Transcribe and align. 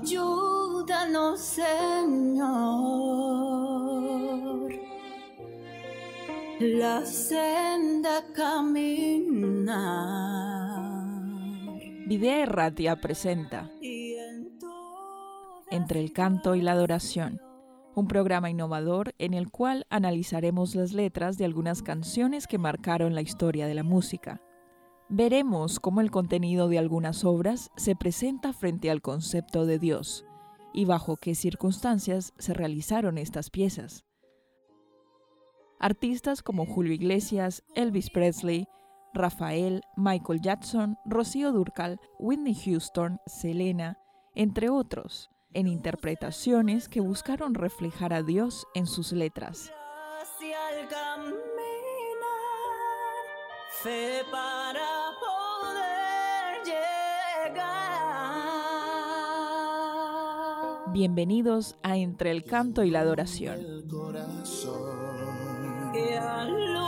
Ayúdanos, 0.00 1.40
Señor, 1.40 2.48
la 6.60 7.04
senda 7.04 8.24
caminar. 8.32 10.27
Videa 12.08 12.42
Erratia 12.42 12.96
presenta 12.96 13.70
Entre 15.70 16.00
el 16.00 16.12
canto 16.12 16.54
y 16.54 16.62
la 16.62 16.72
adoración, 16.72 17.40
un 17.94 18.08
programa 18.08 18.48
innovador 18.48 19.14
en 19.18 19.34
el 19.34 19.50
cual 19.50 19.86
analizaremos 19.90 20.74
las 20.74 20.94
letras 20.94 21.36
de 21.36 21.44
algunas 21.44 21.82
canciones 21.82 22.46
que 22.46 22.56
marcaron 22.56 23.14
la 23.14 23.20
historia 23.20 23.66
de 23.66 23.74
la 23.74 23.82
música 23.82 24.40
veremos 25.08 25.80
cómo 25.80 26.00
el 26.00 26.10
contenido 26.10 26.68
de 26.68 26.78
algunas 26.78 27.24
obras 27.24 27.70
se 27.76 27.96
presenta 27.96 28.52
frente 28.52 28.90
al 28.90 29.00
concepto 29.00 29.64
de 29.64 29.78
Dios 29.78 30.24
y 30.72 30.84
bajo 30.84 31.16
qué 31.16 31.34
circunstancias 31.34 32.34
se 32.38 32.54
realizaron 32.54 33.18
estas 33.18 33.50
piezas. 33.50 34.04
Artistas 35.80 36.42
como 36.42 36.66
Julio 36.66 36.92
Iglesias, 36.92 37.64
Elvis 37.74 38.10
Presley, 38.10 38.66
Rafael, 39.18 39.82
Michael 39.96 40.40
Jackson, 40.40 40.96
Rocío 41.04 41.52
Durcal, 41.52 42.00
Whitney 42.18 42.54
Houston, 42.54 43.20
Selena, 43.26 43.98
entre 44.34 44.70
otros, 44.70 45.28
en 45.52 45.66
interpretaciones 45.66 46.88
que 46.88 47.00
buscaron 47.00 47.54
reflejar 47.54 48.14
a 48.14 48.22
Dios 48.22 48.66
en 48.74 48.86
sus 48.86 49.12
letras. 49.12 49.72
para 54.30 55.10
poder 55.20 56.64
llegar. 56.64 57.88
Bienvenidos 60.92 61.76
a 61.82 61.96
Entre 61.96 62.30
el 62.30 62.44
Canto 62.44 62.84
y 62.84 62.90
la 62.90 63.00
Adoración. 63.00 63.58
El 65.94 66.78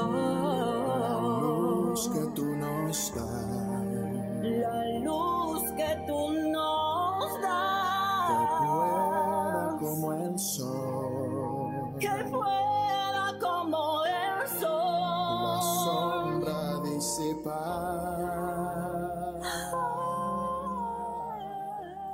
corazón. 0.00 0.80
que 2.12 2.26
tú 2.34 2.44
nos 2.56 3.14
das. 3.14 3.46
La 4.42 4.98
luz 5.00 5.62
que 5.76 5.96
tú 6.06 6.32
nos 6.50 7.40
das. 7.42 8.28
Que 8.28 8.36
pueda 8.64 9.76
como 9.78 10.12
el 10.12 10.38
sol. 10.38 11.96
Que 11.98 12.24
pueda 12.30 13.38
como 13.40 14.04
el 14.04 14.48
sol. 14.60 15.60
sombra 15.84 16.80
disipar. 16.84 18.20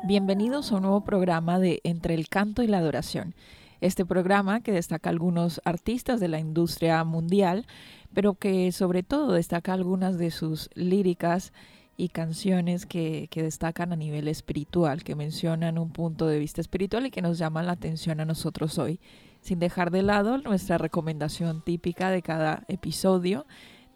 Bienvenidos 0.05 0.71
a 0.71 0.77
un 0.77 0.83
nuevo 0.83 1.01
programa 1.01 1.59
de 1.59 1.81
Entre 1.83 2.15
el 2.15 2.29
Canto 2.29 2.63
y 2.63 2.69
la 2.69 2.79
Adoración. 2.79 3.35
Este 3.81 4.07
programa 4.07 4.61
que 4.61 4.73
destaca 4.73 5.11
algunos 5.11 5.61
artistas 5.65 6.21
de 6.21 6.29
la 6.29 6.39
industria 6.39 7.03
mundial, 7.05 7.67
pero 8.15 8.35
que 8.35 8.73
sobre 8.73 9.03
todo 9.03 9.33
destaca 9.33 9.73
algunas 9.73 10.19
de 10.19 10.31
sus 10.31 10.71
líricas 10.75 11.53
y 11.97 12.09
canciones 12.09 12.87
que, 12.87 13.29
que 13.31 13.43
destacan 13.43 13.93
a 13.93 13.97
nivel 13.97 14.29
espiritual, 14.29 15.03
que 15.03 15.15
mencionan 15.15 15.79
un 15.79 15.91
punto 15.91 16.27
de 16.27 16.39
vista 16.39 16.61
espiritual 16.61 17.07
y 17.07 17.11
que 17.11 17.23
nos 17.23 17.39
llaman 17.39 17.67
la 17.67 17.73
atención 17.73 18.21
a 18.21 18.25
nosotros 18.25 18.79
hoy, 18.79 19.01
sin 19.41 19.59
dejar 19.59 19.91
de 19.91 20.03
lado 20.03 20.39
nuestra 20.39 20.79
recomendación 20.79 21.63
típica 21.63 22.11
de 22.11 22.23
cada 22.23 22.65
episodio 22.69 23.47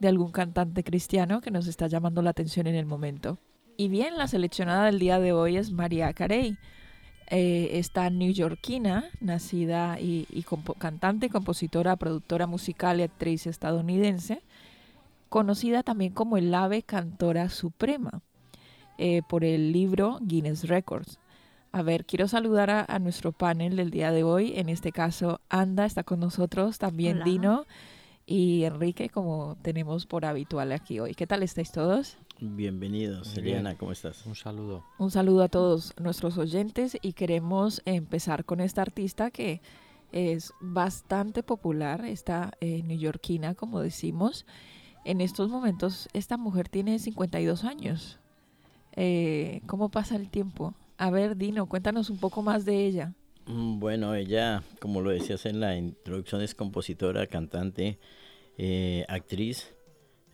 de 0.01 0.09
algún 0.09 0.33
cantante 0.33 0.83
cristiano 0.83 1.41
que 1.41 1.51
nos 1.51 1.67
está 1.67 1.87
llamando 1.87 2.23
la 2.23 2.31
atención 2.31 2.67
en 2.67 2.75
el 2.75 2.87
momento. 2.87 3.39
Y 3.77 3.89
bien, 3.89 4.19
la 4.19 4.27
seleccionada 4.27 4.87
del 4.87 4.99
día 4.99 5.21
de 5.21 5.33
hoy 5.33 5.57
es 5.57 5.73
María 5.73 6.13
Carey. 6.13 6.59
Eh, 7.33 7.79
esta 7.79 8.11
neoyorquina, 8.11 9.05
nacida 9.21 10.01
y, 10.01 10.27
y 10.31 10.43
compo- 10.43 10.75
cantante, 10.75 11.29
compositora, 11.29 11.95
productora 11.95 12.49
musical 12.49 12.99
y 12.99 13.05
actriz 13.05 13.47
estadounidense, 13.47 14.43
conocida 15.29 15.85
también 15.85 16.13
como 16.13 16.37
el 16.39 16.53
ave 16.53 16.83
cantora 16.83 17.49
suprema 17.49 18.21
eh, 18.99 19.23
por 19.29 19.45
el 19.45 19.71
libro 19.71 20.19
Guinness 20.23 20.67
Records. 20.67 21.21
A 21.71 21.83
ver, 21.83 22.05
quiero 22.05 22.27
saludar 22.27 22.69
a, 22.69 22.85
a 22.89 22.99
nuestro 22.99 23.31
panel 23.31 23.77
del 23.77 23.93
día 23.93 24.11
de 24.11 24.25
hoy. 24.25 24.55
En 24.57 24.69
este 24.69 24.91
caso, 24.91 25.41
Anda 25.49 25.85
está 25.85 26.03
con 26.03 26.19
nosotros, 26.19 26.79
también 26.79 27.19
Hola. 27.19 27.25
Dino 27.27 27.67
y 28.27 28.65
Enrique, 28.65 29.09
como 29.09 29.57
tenemos 29.63 30.05
por 30.05 30.25
habitual 30.25 30.73
aquí 30.73 30.99
hoy. 30.99 31.15
¿Qué 31.15 31.29
tal 31.29 31.45
estáis 31.45 31.71
todos? 31.71 32.17
Bienvenidos, 32.43 33.37
Eliana, 33.37 33.71
bien. 33.71 33.79
¿cómo 33.79 33.93
estás? 33.93 34.25
Un 34.25 34.35
saludo. 34.35 34.85
Un 34.99 35.11
saludo 35.11 35.43
a 35.43 35.49
todos 35.49 35.93
nuestros 36.01 36.39
oyentes 36.39 36.97
y 37.03 37.13
queremos 37.13 37.83
empezar 37.85 38.45
con 38.47 38.61
esta 38.61 38.81
artista 38.81 39.31
que 39.31 39.61
es 40.11 40.53
bastante 40.61 41.43
popular, 41.43 42.05
esta 42.07 42.53
eh, 42.61 42.83
neoyorquina, 42.83 43.55
como 43.55 43.81
decimos. 43.81 44.47
En 45.05 45.21
estos 45.21 45.51
momentos 45.51 46.09
esta 46.15 46.37
mujer 46.39 46.69
tiene 46.69 46.99
52 46.99 47.65
años. 47.65 48.19
Eh, 48.97 49.61
¿Cómo 49.67 49.91
pasa 49.91 50.17
el 50.17 50.31
tiempo? 50.31 50.75
A 50.97 51.11
ver, 51.11 51.37
Dino, 51.37 51.67
cuéntanos 51.67 52.09
un 52.09 52.19
poco 52.19 52.43
más 52.43 52.65
de 52.65 52.87
ella. 52.87 53.13
Mm, 53.47 53.79
Bueno, 53.81 54.15
ella, 54.15 54.63
como 54.81 55.03
lo 55.03 55.11
decías 55.11 55.45
en 55.47 55.61
la 55.61 55.77
introducción, 55.77 56.41
es 56.41 56.55
compositora, 56.55 57.27
cantante, 57.27 57.99
eh, 58.57 59.05
actriz. 59.09 59.75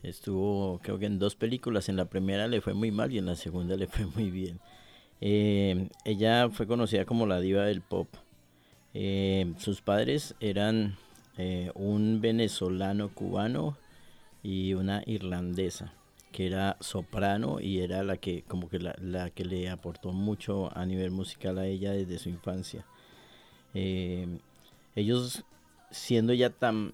Estuvo, 0.03 0.79
creo 0.83 0.99
que 0.99 1.07
en 1.07 1.19
dos 1.19 1.34
películas. 1.34 1.89
En 1.89 1.97
la 1.97 2.07
primera 2.07 2.49
le 2.49 2.61
fue 2.61 2.75
muy 2.75 2.91
mal 2.91 3.12
y 3.12 3.19
en 3.19 3.27
la 3.27 3.37
segunda 3.37 3.77
le 3.77 3.87
fue 3.87 4.07
muy 4.07 4.31
bien. 4.31 4.61
Eh, 5.21 5.89
ella 6.05 6.49
fue 6.51 6.67
conocida 6.67 7.05
como 7.05 7.27
la 7.27 7.41
diva 7.41 7.65
del 7.65 7.81
pop. 7.81 8.09
Eh, 8.95 9.55
sus 9.59 9.83
padres 9.83 10.35
eran 10.41 10.97
eh, 11.39 11.71
un 11.75 12.21
venezolano 12.21 13.12
cubano 13.12 13.77
y 14.43 14.75
una 14.75 15.03
irlandesa 15.06 15.93
que 16.33 16.47
era 16.47 16.77
soprano 16.81 17.61
y 17.61 17.81
era 17.81 18.03
la 18.05 18.19
que 18.19 18.43
como 18.43 18.69
que 18.69 18.79
la, 18.79 18.95
la 19.01 19.31
que 19.31 19.45
le 19.45 19.69
aportó 19.71 20.12
mucho 20.12 20.77
a 20.77 20.85
nivel 20.85 21.11
musical 21.11 21.59
a 21.59 21.67
ella 21.67 21.93
desde 21.93 22.19
su 22.19 22.29
infancia. 22.29 22.85
Ellos 24.95 25.45
siendo 25.91 26.33
ya 26.33 26.51
tan 26.51 26.93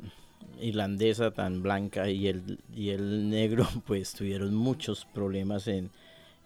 irlandesa, 0.61 1.33
tan 1.33 1.63
blanca 1.63 2.09
y 2.09 2.29
el, 2.29 2.59
y 2.75 2.91
el 2.91 3.29
negro, 3.31 3.67
pues 3.87 4.13
tuvieron 4.15 4.55
muchos 4.55 5.07
problemas 5.13 5.69
en, 5.69 5.91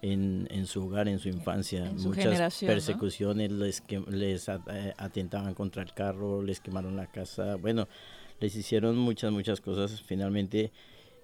en, 0.01 0.47
en 0.51 0.65
su 0.65 0.85
hogar, 0.85 1.07
en 1.07 1.19
su 1.19 1.29
infancia. 1.29 1.85
En 1.85 1.99
su 1.99 2.09
Muchas 2.09 2.59
persecuciones, 2.59 3.51
les, 3.51 3.81
que, 3.81 3.99
les 3.99 4.49
eh, 4.49 4.93
atentaban 4.97 5.53
contra 5.53 5.83
el 5.83 5.93
carro, 5.93 6.41
les 6.41 6.59
quemaron 6.59 6.95
la 6.95 7.07
casa. 7.07 7.55
Bueno, 7.55 7.87
les 8.39 8.55
hicieron 8.55 8.97
muchas, 8.97 9.31
muchas 9.31 9.61
cosas. 9.61 10.01
Finalmente 10.01 10.71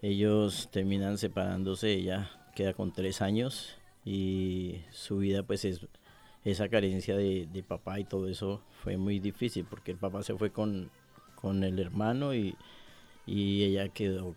ellos 0.01 0.69
terminan 0.71 1.17
separándose, 1.17 1.93
ella 1.93 2.29
queda 2.55 2.73
con 2.73 2.91
tres 2.91 3.21
años 3.21 3.77
y 4.05 4.81
su 4.91 5.19
vida 5.19 5.43
pues 5.43 5.65
es 5.65 5.87
esa 6.43 6.67
carencia 6.67 7.15
de, 7.15 7.47
de 7.51 7.63
papá 7.63 7.99
y 7.99 8.03
todo 8.03 8.27
eso 8.27 8.61
fue 8.83 8.97
muy 8.97 9.19
difícil 9.19 9.65
porque 9.67 9.91
el 9.91 9.97
papá 9.97 10.23
se 10.23 10.35
fue 10.35 10.51
con, 10.51 10.91
con 11.43 11.65
el 11.65 11.77
hermano 11.77 12.33
y, 12.33 12.55
y 13.27 13.63
ella 13.63 13.89
quedó 13.89 14.33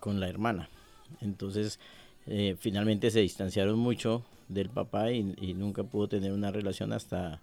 con 0.00 0.18
la 0.18 0.28
hermana. 0.28 0.70
Entonces 1.20 1.78
eh, 2.26 2.56
finalmente 2.58 3.10
se 3.10 3.20
distanciaron 3.20 3.78
mucho 3.78 4.24
del 4.48 4.70
papá 4.70 5.12
y, 5.12 5.34
y 5.38 5.52
nunca 5.52 5.84
pudo 5.84 6.08
tener 6.08 6.32
una 6.32 6.50
relación 6.50 6.94
hasta 6.94 7.42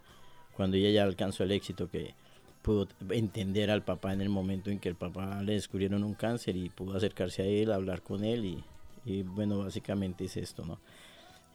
cuando 0.57 0.75
ella 0.75 0.90
ya 0.90 1.04
alcanzó 1.04 1.44
el 1.44 1.52
éxito 1.52 1.88
que 1.88 2.16
pudo 2.63 2.88
entender 3.12 3.69
al 3.69 3.84
papá 3.84 4.12
en 4.12 4.22
el 4.22 4.30
momento 4.30 4.72
en 4.72 4.80
que 4.80 4.90
el 4.90 4.96
papá 4.96 5.44
le 5.44 5.54
descubrieron 5.54 6.04
un 6.04 6.16
cáncer 6.16 6.56
y 6.56 6.69
pudo 6.69 6.98
acercarse 6.98 7.44
a 7.44 7.46
él, 7.46 7.72
hablar 7.72 8.02
con 8.02 8.24
él 8.24 8.63
y, 9.06 9.22
bueno, 9.22 9.60
básicamente 9.60 10.25
es 10.25 10.36
esto, 10.36 10.66
¿no? 10.66 10.80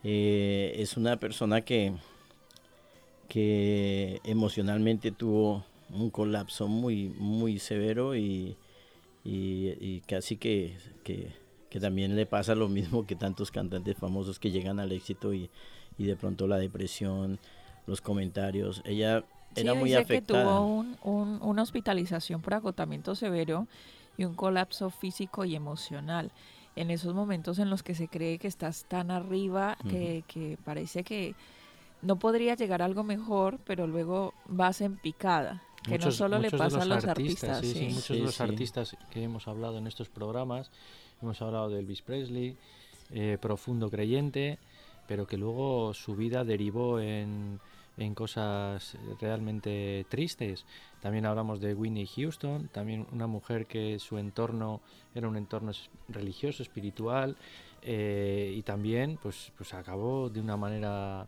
Eh, 0.05 0.73
es 0.77 0.97
una 0.97 1.19
persona 1.19 1.63
que, 1.63 1.95
que 3.29 4.21
emocionalmente 4.23 5.11
tuvo 5.11 5.65
un 5.93 6.11
colapso 6.11 6.69
muy, 6.69 7.11
muy 7.19 7.59
severo 7.59 8.15
y, 8.17 8.57
y- 9.25 9.75
y 9.81 10.03
casi 10.07 10.37
que, 10.37 10.77
que, 11.05 11.33
que 11.71 11.81
también 11.81 12.17
le 12.17 12.27
pasa 12.27 12.55
lo 12.55 12.69
mismo 12.69 13.07
que 13.07 13.17
tantos 13.17 13.51
cantantes 13.51 13.97
famosos 13.97 14.39
que 14.39 14.51
llegan 14.51 14.81
al 14.81 14.93
éxito 14.93 15.35
y, 15.35 15.51
y 15.99 16.05
de 16.07 16.17
pronto 16.17 16.47
la 16.47 16.59
depresión, 16.59 17.39
los 17.87 18.01
comentarios. 18.01 18.83
Ella 18.85 19.25
era 19.57 19.73
Sí, 19.73 19.79
muy 19.79 19.95
dice 19.95 20.03
afectada. 20.03 20.45
que 20.45 20.45
tuvo 20.45 20.65
un- 20.81 20.97
un- 21.03 21.43
una 21.43 21.63
hospitalización 21.63 22.41
por 22.41 22.55
agotamiento 22.55 23.15
severo 23.15 23.67
y 24.17 24.25
un 24.25 24.35
colapso 24.35 24.91
físico 24.91 25.45
y 25.45 25.55
emocional. 25.57 26.31
en 26.77 26.91
esos 26.93 27.15
momentos 27.15 27.59
en 27.59 27.69
los 27.69 27.83
que 27.83 27.97
se 27.97 28.07
cree 28.09 28.39
que 28.39 28.47
estás 28.47 28.85
tan 28.85 29.11
arriba 29.11 29.77
que, 29.89 30.23
que 30.29 30.57
parece 30.65 31.03
que 31.03 31.35
no 32.03 32.19
podría 32.19 32.55
llegar 32.55 32.81
a 32.83 32.87
algo 32.87 33.03
mejor, 33.05 33.59
pero 33.67 33.87
luego 33.87 34.35
vas 34.47 34.81
en 34.81 34.97
picada. 34.97 35.63
Que 35.83 35.99
no 35.99 36.11
solo 36.13 36.39
le 36.39 36.45
muchos 36.49 36.59
pasa 36.59 36.83
a 36.83 36.85
los 36.85 37.05
artistas, 37.05 37.57
artistas. 37.59 37.61
sí, 37.61 37.73
sí, 37.73 37.79
sí. 37.79 37.87
muchos 37.87 38.05
Sí, 38.05 38.15
de 38.15 38.21
los 38.21 38.35
sí. 38.35 38.43
artistas 38.43 38.97
que 39.11 39.23
hemos 39.23 39.49
hablado 39.49 39.79
en 39.79 39.87
estos 39.87 40.09
programas, 40.09 40.71
hemos 41.23 41.41
hablado 41.43 41.69
de 41.71 41.79
Elvis 41.81 42.03
Presley, 42.03 42.57
eh, 43.11 43.39
profundo 43.41 43.91
creyente, 43.91 44.59
pero 45.09 45.27
que 45.27 45.37
luego 45.37 45.93
su 45.95 46.15
vida 46.15 46.45
derivó 46.45 47.01
en, 47.01 47.59
en 47.97 48.15
cosas 48.15 48.97
realmente 49.21 50.07
tristes. 50.09 50.65
También 51.01 51.27
hablamos 51.27 51.61
de 51.61 51.75
Whitney 51.75 52.07
Houston, 52.07 52.69
también 52.69 53.07
una 53.11 53.27
mujer 53.27 53.67
que 53.67 53.99
su 53.99 54.19
entorno 54.19 54.81
era 55.15 55.29
un 55.29 55.37
entorno 55.37 55.73
religioso, 56.09 56.63
espiritual, 56.63 57.37
eh, 57.83 58.53
y 58.55 58.63
también 58.63 59.19
pues, 59.23 59.51
pues 59.57 59.73
acabó 59.75 60.29
de 60.29 60.41
una 60.41 60.57
manera 60.57 61.27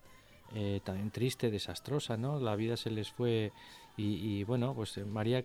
eh, 0.54 0.80
también 0.84 1.10
triste, 1.10 1.50
desastrosa, 1.50 2.16
¿no? 2.18 2.38
La 2.38 2.54
vida 2.54 2.76
se 2.76 2.90
les 2.90 3.10
fue 3.10 3.52
y, 3.96 4.14
y, 4.40 4.44
bueno, 4.44 4.74
pues 4.74 4.96
eh, 4.98 5.04
María 5.04 5.44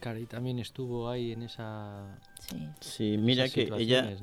Carey 0.00 0.26
también 0.26 0.58
estuvo 0.58 1.08
ahí 1.08 1.32
en 1.32 1.42
esa 1.42 2.18
Sí. 2.38 2.56
Sí, 2.80 3.16
mira 3.18 3.48
que 3.48 3.68
ella, 3.78 4.16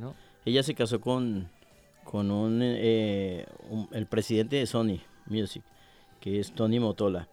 ella 0.45 0.63
se 0.63 0.73
casó 0.75 0.99
con, 1.01 1.49
con 2.03 2.31
un, 2.31 2.59
eh, 2.63 3.45
un- 3.69 3.87
el 3.91 4.05
presidente 4.05 4.55
de 4.57 4.65
Sony 4.65 4.99
Music, 5.25 5.63
que 6.19 6.39
es 6.39 6.53
Tony 6.53 6.79
Motola. 6.79 7.27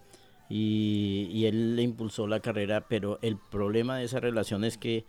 Y, 0.48 1.28
y 1.32 1.46
él 1.46 1.74
le 1.76 1.82
impulsó 1.82 2.26
la 2.28 2.38
carrera, 2.40 2.86
pero 2.88 3.18
el 3.22 3.36
problema 3.36 3.98
de 3.98 4.04
esa 4.04 4.20
relación 4.20 4.62
es 4.64 4.78
que 4.78 5.04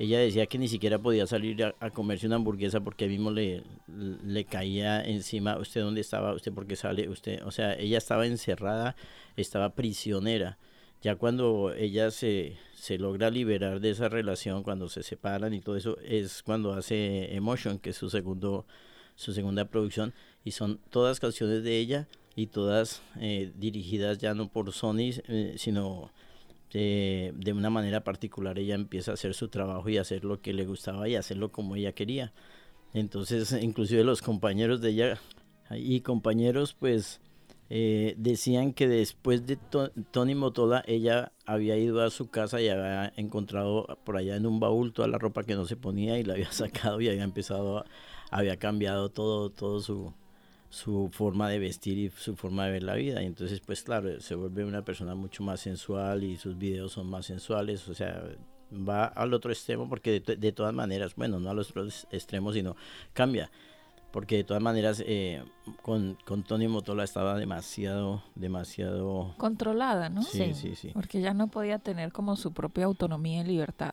ella 0.00 0.18
decía 0.18 0.46
que 0.46 0.56
ni 0.56 0.66
siquiera 0.66 0.98
podía 0.98 1.26
salir 1.26 1.62
a, 1.62 1.90
comerse 1.90 2.26
una 2.26 2.36
hamburguesa 2.36 2.80
porque 2.80 3.06
mismo 3.06 3.30
le, 3.30 3.62
le 3.86 4.44
caía 4.46 5.04
encima, 5.04 5.58
usted 5.58 5.82
dónde 5.82 6.00
estaba, 6.00 6.32
usted 6.32 6.52
por 6.54 6.66
qué 6.66 6.74
sale, 6.74 7.06
usted, 7.10 7.42
o 7.44 7.50
sea, 7.50 7.74
ella 7.74 7.98
estaba 7.98 8.26
encerrada, 8.26 8.96
estaba 9.36 9.74
prisionera. 9.74 10.56
Ya 11.02 11.16
cuando 11.16 11.74
ella 11.74 12.10
se, 12.10 12.56
se 12.74 12.96
logra 12.96 13.28
liberar 13.30 13.80
de 13.80 13.90
esa 13.90 14.08
relación, 14.08 14.62
cuando 14.62 14.88
se 14.88 15.02
separan 15.02 15.52
y 15.52 15.60
todo 15.60 15.76
eso, 15.76 15.98
es 16.00 16.42
cuando 16.42 16.72
hace 16.72 17.34
Emotion, 17.36 17.78
que 17.78 17.90
es 17.90 17.96
su 17.96 18.08
segundo 18.08 18.64
su 19.16 19.34
segunda 19.34 19.66
producción, 19.66 20.14
y 20.44 20.52
son 20.52 20.80
todas 20.88 21.20
canciones 21.20 21.62
de 21.62 21.76
ella 21.76 22.08
y 22.36 22.46
todas 22.46 23.02
eh, 23.20 23.52
dirigidas 23.54 24.16
ya 24.16 24.32
no 24.32 24.48
por 24.48 24.72
Sony, 24.72 25.12
eh, 25.28 25.56
sino 25.58 26.10
de, 26.72 27.32
de 27.36 27.52
una 27.52 27.70
manera 27.70 28.04
particular. 28.04 28.58
Ella 28.58 28.74
empieza 28.74 29.10
a 29.12 29.14
hacer 29.14 29.34
su 29.34 29.48
trabajo 29.48 29.88
y 29.88 29.98
hacer 29.98 30.24
lo 30.24 30.40
que 30.40 30.52
le 30.52 30.66
gustaba 30.66 31.08
y 31.08 31.16
hacerlo 31.16 31.50
como 31.52 31.76
ella 31.76 31.92
quería. 31.92 32.32
Entonces, 32.94 33.52
inclusive 33.60 34.04
los 34.04 34.22
compañeros 34.22 34.80
de 34.80 34.90
ella 34.90 35.18
y 35.70 36.00
compañeros, 36.00 36.74
pues 36.74 37.20
eh, 37.68 38.14
decían 38.18 38.72
que 38.72 38.88
después 38.88 39.46
de 39.46 39.56
To- 39.56 39.90
Tony 40.10 40.34
Motola, 40.34 40.82
ella 40.86 41.32
había 41.46 41.76
ido 41.76 42.02
a 42.02 42.10
su 42.10 42.28
casa 42.30 42.60
y 42.60 42.68
había 42.68 43.12
encontrado 43.16 43.86
por 44.04 44.16
allá 44.16 44.36
en 44.36 44.46
un 44.46 44.58
baúl 44.58 44.92
toda 44.92 45.06
la 45.08 45.18
ropa 45.18 45.44
que 45.44 45.54
no 45.54 45.66
se 45.66 45.76
ponía 45.76 46.18
y 46.18 46.24
la 46.24 46.34
había 46.34 46.50
sacado 46.52 47.00
y 47.00 47.08
había 47.08 47.22
empezado, 47.24 47.78
a- 47.78 47.86
había 48.30 48.56
cambiado 48.56 49.08
todo, 49.10 49.50
todo 49.50 49.80
su, 49.80 50.12
su 50.70 51.10
forma 51.12 51.48
de 51.50 51.58
vestir 51.58 51.98
y 51.98 52.08
su 52.10 52.36
forma 52.36 52.64
de 52.64 52.72
ver 52.72 52.82
la 52.84 52.94
vida. 52.94 53.22
Y 53.22 53.26
entonces, 53.26 53.60
pues 53.60 53.82
claro, 53.82 54.20
se 54.20 54.34
vuelve 54.36 54.64
una 54.64 54.82
persona 54.82 55.14
mucho 55.14 55.42
más 55.42 55.60
sensual 55.60 56.24
y 56.24 56.36
sus 56.36 56.56
videos 56.56 56.92
son 56.92 57.08
más 57.08 57.26
sensuales, 57.26 57.86
o 57.88 57.94
sea, 57.94 58.22
va 58.72 59.04
al 59.04 59.34
otro 59.34 59.50
extremo 59.52 59.88
porque 59.88 60.20
de, 60.20 60.36
de 60.36 60.52
todas 60.52 60.72
maneras, 60.72 61.14
bueno, 61.16 61.40
no 61.40 61.50
al 61.50 61.58
otro 61.58 61.86
extremo, 62.10 62.52
sino 62.52 62.76
cambia. 63.12 63.50
Porque 64.12 64.38
de 64.38 64.44
todas 64.44 64.62
maneras, 64.62 65.02
eh, 65.06 65.44
con, 65.82 66.18
con 66.24 66.42
Tony 66.42 66.66
Motola 66.66 67.04
estaba 67.04 67.36
demasiado, 67.36 68.24
demasiado... 68.34 69.34
Controlada, 69.38 70.08
¿no? 70.08 70.22
Sí, 70.22 70.52
sí, 70.54 70.74
sí. 70.74 70.90
Porque 70.92 71.20
ya 71.20 71.32
no 71.32 71.46
podía 71.46 71.78
tener 71.78 72.10
como 72.10 72.34
su 72.34 72.52
propia 72.52 72.86
autonomía 72.86 73.42
y 73.42 73.44
libertad. 73.44 73.92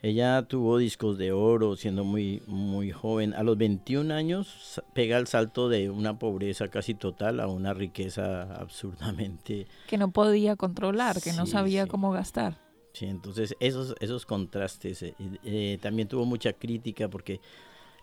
Ella 0.00 0.42
tuvo 0.46 0.78
discos 0.78 1.18
de 1.18 1.32
oro 1.32 1.74
siendo 1.74 2.04
muy, 2.04 2.40
muy 2.46 2.92
joven. 2.92 3.34
A 3.34 3.42
los 3.42 3.58
21 3.58 4.12
años 4.12 4.80
pega 4.94 5.18
el 5.18 5.26
salto 5.26 5.68
de 5.68 5.90
una 5.90 6.18
pobreza 6.20 6.68
casi 6.68 6.94
total 6.94 7.40
a 7.40 7.48
una 7.48 7.74
riqueza 7.74 8.42
absurdamente... 8.54 9.66
Que 9.88 9.98
no 9.98 10.12
podía 10.12 10.54
controlar, 10.54 11.20
que 11.20 11.32
no 11.32 11.46
sabía 11.46 11.84
sí. 11.84 11.88
cómo 11.90 12.12
gastar. 12.12 12.58
Sí, 12.92 13.06
entonces 13.06 13.56
esos, 13.58 13.96
esos 13.98 14.24
contrastes. 14.24 15.02
eh, 15.02 15.14
eh, 15.44 15.78
también 15.82 16.06
tuvo 16.06 16.24
mucha 16.24 16.52
crítica 16.52 17.08
porque 17.08 17.40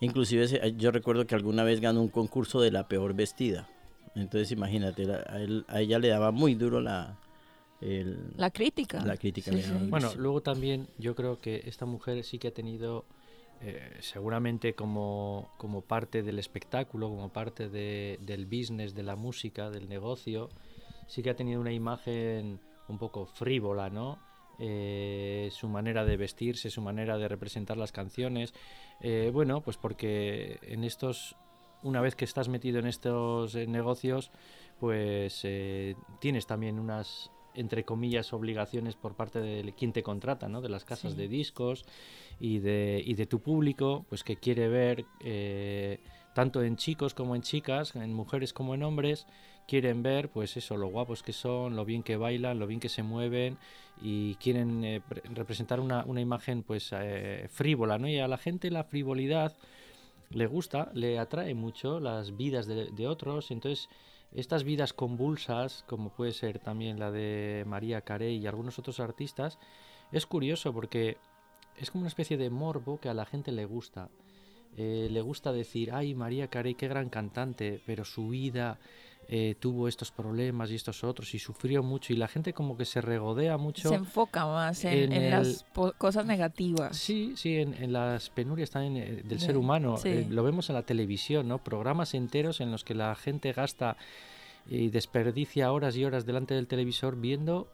inclusive 0.01 0.49
se- 0.49 0.73
yo 0.77 0.91
recuerdo 0.91 1.25
que 1.25 1.35
alguna 1.35 1.63
vez 1.63 1.79
ganó 1.79 2.01
un 2.01 2.09
concurso 2.09 2.59
de 2.59 2.71
la 2.71 2.89
peor 2.89 3.13
vestida. 3.13 3.69
Entonces 4.15 4.51
imagínate, 4.51 5.05
la- 5.05 5.23
a, 5.29 5.39
él- 5.39 5.65
a 5.69 5.79
ella 5.79 5.97
le 5.99 6.09
daba 6.09 6.31
muy 6.31 6.55
duro 6.55 6.81
la, 6.81 7.17
el- 7.81 8.33
La 8.37 8.49
crítica. 8.51 9.03
la 9.05 9.17
crítica. 9.17 9.51
Sí, 9.51 9.57
le 9.57 9.63
daba 9.63 9.79
sí. 9.79 9.89
Bueno, 9.89 10.11
luego 10.17 10.41
también 10.41 10.87
yo 10.97 11.15
creo 11.15 11.39
que 11.39 11.61
esta 11.65 11.85
mujer 11.85 12.23
sí 12.23 12.39
que 12.39 12.47
ha 12.49 12.53
tenido, 12.53 13.05
eh, 13.61 13.97
seguramente 14.01 14.73
como, 14.73 15.49
como 15.57 15.81
parte 15.81 16.23
del 16.23 16.39
espectáculo, 16.39 17.09
como 17.09 17.29
parte 17.29 17.69
de- 17.69 18.17
del 18.21 18.45
business, 18.45 18.93
de 18.95 19.03
la 19.03 19.15
música, 19.15 19.69
del 19.69 19.87
negocio, 19.89 20.49
sí 21.07 21.21
que 21.21 21.29
ha 21.29 21.35
tenido 21.35 21.61
una 21.61 21.71
imagen 21.73 22.59
un 22.87 22.97
poco 22.97 23.25
frívola, 23.25 23.89
¿no? 23.89 24.19
Eh, 24.57 25.49
su 25.51 25.67
manera 25.67 26.05
de 26.05 26.15
vestirse, 26.17 26.69
su 26.69 26.81
manera 26.81 27.17
de 27.17 27.27
representar 27.27 27.75
las 27.77 27.91
canciones. 27.91 28.53
Eh, 29.01 29.29
bueno, 29.33 29.59
pues 29.61 29.75
porque 29.77 30.59
en 30.61 30.83
estos, 30.85 31.35
una 31.83 31.99
vez 31.99 32.15
que 32.15 32.23
estás 32.25 32.47
metido 32.47 32.79
en 32.79 32.87
estos 32.87 33.53
eh, 33.55 33.67
negocios, 33.67 34.31
pues 34.79 35.41
eh, 35.43 35.95
tienes 36.21 36.47
también 36.47 36.79
unas 36.79 37.31
entre 37.55 37.83
comillas 37.83 38.33
obligaciones 38.33 38.95
por 38.95 39.15
parte 39.15 39.39
de 39.39 39.73
quien 39.73 39.93
te 39.93 40.03
contrata, 40.03 40.47
¿no? 40.47 40.61
De 40.61 40.69
las 40.69 40.85
casas 40.85 41.13
Sí. 41.13 41.17
de 41.17 41.27
discos 41.27 41.85
y 42.39 42.59
de, 42.59 43.01
y 43.05 43.13
de 43.13 43.25
tu 43.25 43.39
público, 43.39 44.05
pues 44.09 44.23
que 44.23 44.37
quiere 44.37 44.67
ver 44.67 45.05
eh, 45.21 45.99
tanto 46.33 46.61
en 46.63 46.75
chicos 46.75 47.13
como 47.13 47.35
en 47.35 47.41
chicas, 47.41 47.95
en 47.95 48.13
mujeres 48.13 48.51
como 48.53 48.75
en 48.75 48.83
hombres, 48.83 49.25
quieren 49.67 50.03
ver, 50.03 50.29
pues 50.29 50.57
eso, 50.57 50.77
lo 50.77 50.87
guapos 50.87 51.23
que 51.23 51.33
son, 51.33 51.75
lo 51.75 51.85
bien 51.85 52.03
que 52.03 52.17
bailan, 52.17 52.59
lo 52.59 52.67
bien 52.67 52.79
que 52.79 52.89
se 52.89 53.03
mueven 53.03 53.57
y 54.01 54.35
quieren 54.35 54.83
eh, 54.83 55.01
pre- 55.07 55.23
representar 55.33 55.79
una, 55.79 56.03
una 56.05 56.21
imagen, 56.21 56.61
pues 56.61 56.89
eh, 56.93 57.47
frívola, 57.49 57.97
¿no? 57.97 58.07
Y 58.07 58.19
a 58.19 58.27
la 58.27 58.37
gente 58.37 58.69
la 58.69 58.83
frivolidad 58.83 59.55
le 60.29 60.47
gusta, 60.47 60.91
le 60.93 61.17
atrae 61.19 61.53
mucho 61.53 61.99
las 61.99 62.35
vidas 62.35 62.67
de, 62.67 62.91
de 62.91 63.07
otros, 63.07 63.51
entonces 63.51 63.89
estas 64.35 64.63
vidas 64.63 64.93
convulsas, 64.93 65.83
como 65.87 66.09
puede 66.09 66.33
ser 66.33 66.59
también 66.59 66.99
la 66.99 67.11
de 67.11 67.63
María 67.65 68.01
Carey 68.01 68.37
y 68.37 68.47
algunos 68.47 68.77
otros 68.79 68.99
artistas, 68.99 69.57
es 70.11 70.25
curioso 70.25 70.73
porque 70.73 71.17
es 71.77 71.91
como 71.91 72.01
una 72.01 72.09
especie 72.09 72.37
de 72.37 72.49
morbo 72.49 72.99
que 72.99 73.09
a 73.09 73.13
la 73.13 73.25
gente 73.25 73.51
le 73.51 73.65
gusta. 73.65 74.09
Eh, 74.77 75.07
le 75.09 75.21
gusta 75.21 75.51
decir, 75.53 75.91
ay, 75.93 76.13
María 76.15 76.47
Carey, 76.49 76.75
qué 76.75 76.87
gran 76.87 77.09
cantante, 77.09 77.81
pero 77.85 78.03
su 78.03 78.29
vida 78.29 78.77
eh, 79.27 79.55
tuvo 79.59 79.87
estos 79.87 80.11
problemas 80.11 80.69
y 80.69 80.75
estos 80.75 81.03
otros 81.03 81.33
y 81.33 81.39
sufrió 81.39 81.81
mucho 81.81 82.11
y 82.13 82.17
la 82.17 82.27
gente 82.27 82.53
como 82.53 82.77
que 82.77 82.85
se 82.85 82.99
regodea 83.01 83.57
mucho. 83.57 83.89
Se 83.89 83.95
enfoca 83.95 84.45
más 84.45 84.83
en, 84.85 84.93
en 84.93 85.13
en 85.13 85.23
el- 85.23 85.29
las 85.31 85.65
cosas 85.97 86.25
negativas. 86.25 86.95
Sí, 86.97 87.33
sí, 87.37 87.55
en, 87.55 87.73
en 87.75 87.93
las 87.93 88.29
penurias 88.29 88.69
también 88.69 88.97
eh, 88.97 89.21
del 89.23 89.39
ser 89.39 89.57
humano. 89.57 89.97
sí. 89.97 90.25
Lo 90.29 90.43
vemos 90.43 90.69
en 90.69 90.75
la 90.75 90.83
televisión, 90.83 91.47
¿no? 91.47 91.63
Programas 91.63 92.13
enteros 92.13 92.59
en 92.61 92.71
los 92.71 92.83
que 92.83 92.93
la 92.95 93.15
gente 93.15 93.53
gasta 93.53 93.95
y 94.67 94.89
desperdicia 94.89 95.71
horas 95.71 95.95
y 95.95 96.03
horas 96.03 96.25
delante 96.25 96.53
del 96.53 96.67
televisor 96.67 97.15
viendo 97.15 97.67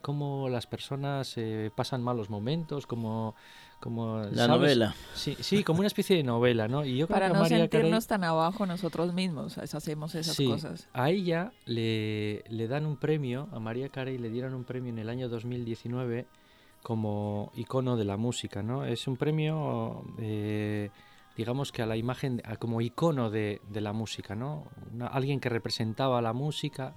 cómo 0.00 0.48
las 0.48 0.66
personas 0.66 1.36
pasan 1.76 2.02
malos 2.02 2.30
momentos, 2.30 2.86
como... 2.86 3.34
como 3.82 4.18
La 4.20 4.46
¿sabes? 4.46 4.48
novela. 4.48 4.94
Sí, 5.14 5.36
sí, 5.40 5.64
como 5.64 5.80
una 5.80 5.88
especie 5.88 6.16
de 6.16 6.22
novela, 6.22 6.68
¿no? 6.68 6.84
Y 6.84 6.96
yo 6.96 7.08
creo 7.08 7.16
Para 7.16 7.26
que 7.28 7.34
no 7.34 7.40
María 7.40 7.56
Carey- 7.58 7.70
sentirnos 7.70 8.06
tan 8.06 8.22
abajo 8.22 8.64
nosotros 8.64 9.12
mismos, 9.12 9.58
es- 9.58 9.74
hacemos 9.74 10.14
esas 10.14 10.36
Sí, 10.36 10.46
cosas. 10.46 10.88
A 10.92 11.10
ella 11.10 11.52
le, 11.66 12.44
le 12.48 12.68
dan 12.68 12.86
un 12.86 12.96
premio, 12.96 13.48
a 13.52 13.58
María 13.58 13.88
Carey 13.88 14.18
le 14.18 14.30
dieron 14.30 14.54
un 14.54 14.62
premio 14.64 14.90
en 14.92 14.98
el 15.00 15.08
año 15.08 15.28
2019 15.28 16.26
como 16.82 17.50
icono 17.56 17.96
de 17.96 18.04
la 18.04 18.16
música, 18.16 18.62
¿no? 18.62 18.84
Es 18.84 19.06
un 19.08 19.16
premio, 19.16 20.04
eh, 20.18 20.90
digamos 21.36 21.72
que 21.72 21.82
a 21.82 21.86
la 21.86 21.96
imagen, 21.96 22.40
a- 22.44 22.56
como 22.56 22.80
icono 22.80 23.30
de, 23.30 23.60
de 23.68 23.80
la 23.80 23.92
música, 23.92 24.34
¿no? 24.36 24.64
Una- 24.94 25.08
alguien 25.08 25.40
que 25.40 25.48
representaba 25.48 26.22
la 26.22 26.32
música. 26.32 26.94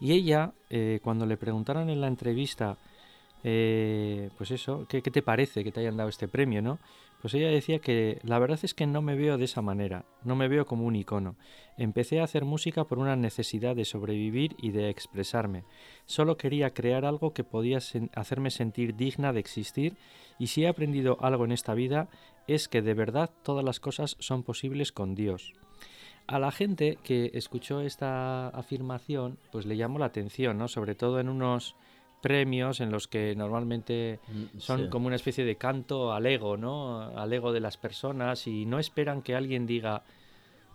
Y 0.00 0.12
ella, 0.12 0.52
eh, 0.68 1.00
cuando 1.02 1.24
le 1.26 1.36
preguntaron 1.38 1.88
en 1.90 2.00
la 2.00 2.08
entrevista, 2.08 2.76
eh, 3.42 4.30
pues 4.36 4.50
eso, 4.50 4.86
¿qué, 4.88 5.00
te 5.00 5.22
parece 5.22 5.64
que 5.64 5.72
te 5.72 5.80
hayan 5.80 5.96
dado 5.96 6.08
este 6.08 6.28
premio, 6.28 6.60
no? 6.60 6.78
Pues 7.22 7.34
ella 7.34 7.48
decía 7.48 7.80
que 7.80 8.18
la 8.22 8.38
verdad 8.38 8.58
es 8.62 8.72
que 8.72 8.86
no 8.86 9.02
me 9.02 9.14
veo 9.14 9.36
de 9.36 9.44
esa 9.44 9.60
manera, 9.60 10.04
no 10.24 10.36
me 10.36 10.48
veo 10.48 10.64
como 10.64 10.86
un 10.86 10.96
icono. 10.96 11.36
Empecé 11.76 12.20
a 12.20 12.24
hacer 12.24 12.44
música 12.44 12.84
por 12.84 12.98
una 12.98 13.16
necesidad 13.16 13.76
de 13.76 13.84
sobrevivir 13.84 14.56
y 14.58 14.70
de 14.70 14.88
expresarme. 14.88 15.64
Solo 16.06 16.38
quería 16.38 16.72
crear 16.72 17.04
algo 17.04 17.34
que 17.34 17.44
podía 17.44 17.78
hacerme 18.14 18.50
sentir 18.50 18.96
digna 18.96 19.32
de 19.34 19.40
existir 19.40 19.96
y 20.38 20.46
si 20.46 20.64
he 20.64 20.68
aprendido 20.68 21.18
algo 21.20 21.44
en 21.44 21.52
esta 21.52 21.74
vida 21.74 22.08
es 22.46 22.68
que 22.68 22.80
de 22.80 22.94
verdad 22.94 23.30
todas 23.42 23.64
las 23.64 23.80
cosas 23.80 24.16
son 24.18 24.42
posibles 24.42 24.90
con 24.90 25.14
Dios. 25.14 25.52
A 26.26 26.38
la 26.38 26.52
gente 26.52 26.96
que 27.02 27.30
escuchó 27.34 27.80
esta 27.80 28.48
afirmación, 28.48 29.38
pues 29.50 29.66
le 29.66 29.76
llamó 29.76 29.98
la 29.98 30.06
atención, 30.06 30.58
¿no? 30.58 30.68
Sobre 30.68 30.94
todo 30.94 31.20
en 31.20 31.28
unos 31.28 31.74
premios 32.20 32.80
en 32.80 32.90
los 32.90 33.08
que 33.08 33.34
normalmente 33.34 34.20
Mm, 34.28 34.58
son 34.58 34.84
sí. 34.84 34.88
como 34.90 35.06
una 35.06 35.16
especie 35.16 35.44
de 35.44 35.56
canto 35.56 36.12
al 36.12 36.26
ego, 36.26 36.56
¿no? 36.56 37.00
Al 37.00 37.32
ego 37.32 37.52
de 37.52 37.60
las 37.60 37.76
personas 37.76 38.46
y 38.46 38.66
no 38.66 38.78
esperan 38.78 39.22
que 39.22 39.34
alguien 39.34 39.66
diga, 39.66 40.02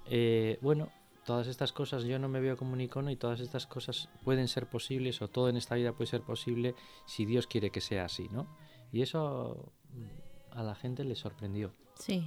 eh, 0.07 0.57
bueno, 0.61 0.89
todas 1.25 1.47
estas 1.47 1.71
cosas 1.71 2.03
yo 2.03 2.19
no 2.19 2.29
me 2.29 2.39
veo 2.39 2.57
como 2.57 2.73
un 2.73 2.81
icono 2.81 3.09
y 3.11 3.15
todas 3.15 3.39
estas 3.39 3.65
cosas 3.67 4.09
pueden 4.23 4.47
ser 4.47 4.67
posibles 4.67 5.21
o 5.21 5.27
todo 5.27 5.49
en 5.49 5.57
esta 5.57 5.75
vida 5.75 5.91
puede 5.93 6.09
ser 6.09 6.21
posible 6.21 6.75
si 7.05 7.25
Dios 7.25 7.47
quiere 7.47 7.69
que 7.71 7.81
sea 7.81 8.05
así, 8.05 8.27
¿no? 8.31 8.47
Y 8.91 9.01
eso 9.01 9.71
a 10.51 10.63
la 10.63 10.75
gente 10.75 11.03
le 11.03 11.15
sorprendió. 11.15 11.73
Sí. 11.95 12.23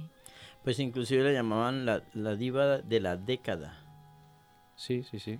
Pues 0.63 0.79
inclusive 0.79 1.23
la 1.23 1.31
llamaban 1.31 1.85
la, 1.85 2.03
la 2.13 2.35
diva 2.35 2.79
de 2.79 2.99
la 2.99 3.15
década. 3.15 3.85
Sí, 4.75 5.03
sí, 5.03 5.19
sí. 5.19 5.39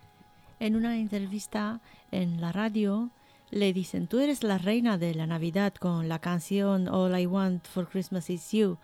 En 0.60 0.76
una 0.76 0.98
entrevista 0.98 1.82
en 2.12 2.42
la 2.42 2.52
radio 2.52 3.10
le 3.51 3.74
dicen, 3.74 4.08
tú 4.08 4.20
eres 4.20 4.44
la 4.44 4.58
reina 4.58 4.98
de 4.98 5.13
la 5.15 5.25
Navidad 5.27 5.74
con 5.74 6.08
la 6.08 6.20
canción 6.20 6.88
All 6.88 7.18
I 7.20 7.25
Want 7.25 7.65
for 7.68 7.88
Christmas 7.88 8.29
is 8.29 8.51
You. 8.51 8.77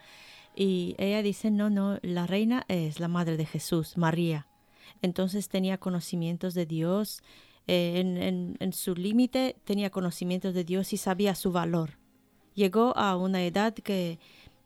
Y 0.55 0.95
ella 0.97 1.21
dice, 1.21 1.51
no, 1.51 1.69
no, 1.69 1.99
la 2.01 2.25
reina 2.27 2.63
es 2.67 2.99
la 2.99 3.07
madre 3.07 3.37
de 3.37 3.45
Jesús, 3.45 3.97
María. 3.97 4.47
Entonces 5.01 5.49
tenía 5.49 5.77
conocimientos 5.77 6.53
de 6.53 6.65
Dios, 6.65 7.21
eh, 7.67 7.99
en, 7.99 8.17
en- 8.17 8.57
en 8.59 8.73
su 8.73 8.95
límite 8.95 9.55
tenía 9.65 9.89
conocimientos 9.89 10.53
de 10.53 10.63
Dios 10.63 10.93
y 10.93 10.97
sabía 10.97 11.35
su 11.35 11.51
valor. 11.51 11.97
Llegó 12.53 12.95
a 12.97 13.17
una 13.17 13.43
edad 13.43 13.73
que 13.73 14.19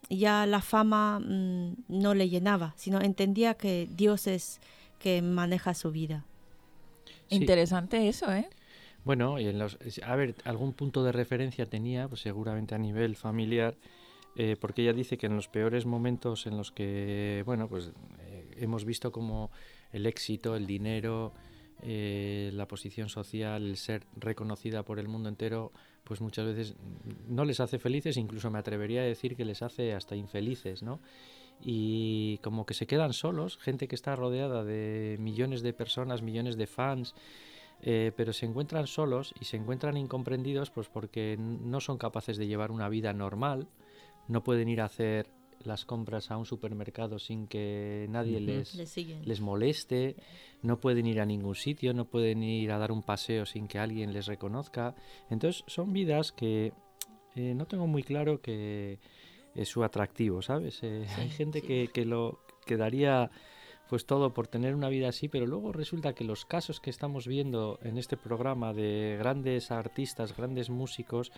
ya 0.09 0.45
la 0.45 0.61
fama 0.61 1.19
mm, 1.19 1.75
no 1.87 2.13
le 2.13 2.29
llenaba, 2.29 2.73
sino 2.77 3.01
entendía 3.01 3.55
que 3.55 3.87
Dios 3.91 4.27
es 4.27 4.59
que 4.99 5.21
maneja 5.21 5.73
su 5.73 5.91
vida. 5.91 6.25
Sí. 7.29 7.35
Interesante 7.35 8.07
eso, 8.07 8.31
¿eh? 8.31 8.47
Bueno, 9.03 9.37
a 9.37 10.15
ver, 10.15 10.35
algún 10.43 10.73
punto 10.73 11.03
de 11.03 11.11
referencia 11.11 11.65
tenía, 11.65 12.07
pues 12.07 12.21
seguramente 12.21 12.75
a 12.75 12.77
nivel 12.77 13.15
familiar, 13.15 13.77
eh, 14.35 14.55
porque 14.59 14.83
ella 14.83 14.93
dice 14.93 15.17
que 15.17 15.27
en 15.27 15.35
los 15.35 15.47
peores 15.47 15.85
momentos 15.85 16.45
en 16.47 16.57
los 16.57 16.71
que, 16.71 17.43
bueno, 17.45 17.67
pues 17.67 17.91
eh, 18.19 18.55
hemos 18.57 18.85
visto 18.85 19.11
como 19.11 19.51
el 19.91 20.05
éxito, 20.05 20.55
el 20.55 20.67
dinero, 20.67 21.33
eh, 21.81 22.51
la 22.53 22.67
posición 22.67 23.09
social, 23.09 23.65
el 23.65 23.77
ser 23.77 24.05
reconocida 24.17 24.83
por 24.83 24.99
el 24.99 25.07
mundo 25.07 25.29
entero, 25.29 25.71
pues 26.03 26.19
muchas 26.19 26.45
veces 26.45 26.75
no 27.27 27.45
les 27.45 27.59
hace 27.59 27.79
felices, 27.79 28.17
incluso 28.17 28.51
me 28.51 28.59
atrevería 28.59 29.01
a 29.01 29.05
decir 29.05 29.35
que 29.35 29.45
les 29.45 29.61
hace 29.61 29.93
hasta 29.93 30.15
infelices, 30.15 30.83
¿no? 30.83 30.99
Y 31.61 32.39
como 32.43 32.65
que 32.65 32.73
se 32.73 32.87
quedan 32.87 33.13
solos, 33.13 33.57
gente 33.57 33.87
que 33.87 33.95
está 33.95 34.15
rodeada 34.15 34.63
de 34.63 35.17
millones 35.19 35.61
de 35.61 35.73
personas, 35.73 36.21
millones 36.21 36.57
de 36.57 36.67
fans, 36.67 37.15
eh, 37.81 38.11
pero 38.15 38.33
se 38.33 38.45
encuentran 38.45 38.87
solos 38.87 39.33
y 39.39 39.45
se 39.45 39.57
encuentran 39.57 39.97
incomprendidos 39.97 40.69
pues 40.69 40.89
porque 40.89 41.37
no 41.39 41.79
son 41.79 41.97
capaces 41.97 42.37
de 42.37 42.47
llevar 42.47 42.71
una 42.71 42.89
vida 42.89 43.13
normal, 43.13 43.67
no 44.27 44.43
pueden 44.43 44.69
ir 44.69 44.81
a 44.81 44.85
hacer 44.85 45.27
las 45.63 45.85
compras 45.85 46.31
a 46.31 46.37
un 46.37 46.45
supermercado 46.45 47.19
sin 47.19 47.47
que 47.47 48.07
nadie 48.09 48.39
les, 48.39 48.97
les 49.25 49.41
moleste, 49.41 50.15
no 50.61 50.79
pueden 50.79 51.05
ir 51.05 51.19
a 51.19 51.25
ningún 51.25 51.55
sitio, 51.55 51.93
no 51.93 52.05
pueden 52.05 52.43
ir 52.43 52.71
a 52.71 52.77
dar 52.77 52.91
un 52.91 53.03
paseo 53.03 53.45
sin 53.45 53.67
que 53.67 53.79
alguien 53.79 54.13
les 54.13 54.25
reconozca. 54.25 54.95
Entonces 55.29 55.63
son 55.67 55.91
vidas 55.91 56.31
que 56.31 56.73
eh, 57.35 57.53
no 57.55 57.65
tengo 57.65 57.87
muy 57.87 58.03
claro 58.03 58.41
que 58.41 58.99
es 59.55 59.67
su 59.67 59.83
atractivo, 59.83 60.41
¿sabes? 60.41 60.79
Eh, 60.83 61.05
hay 61.17 61.29
gente 61.29 61.61
sí. 61.61 61.67
que, 61.67 61.89
que 61.93 62.05
lo 62.05 62.39
que 62.65 62.77
daría 62.77 63.29
pues 63.89 64.05
todo 64.05 64.33
por 64.33 64.47
tener 64.47 64.75
una 64.75 64.87
vida 64.89 65.09
así, 65.09 65.27
pero 65.29 65.47
luego 65.47 65.71
resulta 65.71 66.13
que 66.13 66.23
los 66.23 66.45
casos 66.45 66.79
que 66.79 66.89
estamos 66.91 67.27
viendo 67.27 67.79
en 67.81 67.97
este 67.97 68.17
programa 68.17 68.73
de 68.73 69.15
grandes 69.17 69.71
artistas, 69.71 70.35
grandes 70.37 70.69
músicos, 70.69 71.31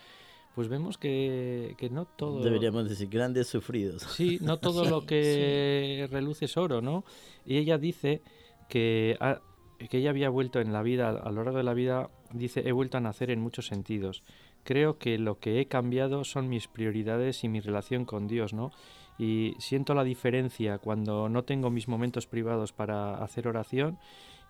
pues 0.54 0.68
vemos 0.68 0.98
que, 0.98 1.74
que 1.78 1.88
no 1.88 2.04
todo... 2.04 2.42
Deberíamos 2.42 2.86
decir 2.88 3.08
grandes 3.08 3.46
sufridos. 3.46 4.02
Sí, 4.02 4.38
no 4.42 4.58
todo 4.58 4.84
lo 4.90 5.06
que 5.06 6.06
reluce 6.10 6.44
es 6.44 6.56
oro, 6.58 6.82
¿no? 6.82 7.04
Y 7.46 7.56
ella 7.56 7.78
dice 7.78 8.20
que, 8.68 9.16
ha- 9.20 9.40
que 9.88 9.98
ella 9.98 10.10
había 10.10 10.28
vuelto 10.28 10.60
en 10.60 10.74
la 10.74 10.82
vida, 10.82 11.08
a 11.08 11.30
lo 11.32 11.42
largo 11.44 11.56
de 11.56 11.64
la 11.64 11.72
vida, 11.74 12.10
dice, 12.34 12.68
he 12.68 12.72
vuelto 12.72 12.98
a 12.98 13.00
nacer 13.00 13.30
en 13.30 13.40
muchos 13.40 13.66
sentidos. 13.66 14.22
Creo 14.62 14.98
que 14.98 15.16
lo 15.18 15.38
que 15.40 15.58
he 15.58 15.66
cambiado 15.68 16.22
son 16.24 16.48
mis 16.50 16.68
prioridades 16.68 17.44
y 17.44 17.48
mi 17.48 17.60
relación 17.60 18.04
con 18.04 18.28
Dios, 18.28 18.52
¿no? 18.52 18.70
Y 19.18 19.54
siento 19.58 19.94
la 19.94 20.04
diferencia 20.04 20.78
cuando 20.78 21.28
no 21.28 21.44
tengo 21.44 21.70
mis 21.70 21.88
momentos 21.88 22.26
privados 22.26 22.72
para 22.72 23.22
hacer 23.22 23.46
oración. 23.46 23.98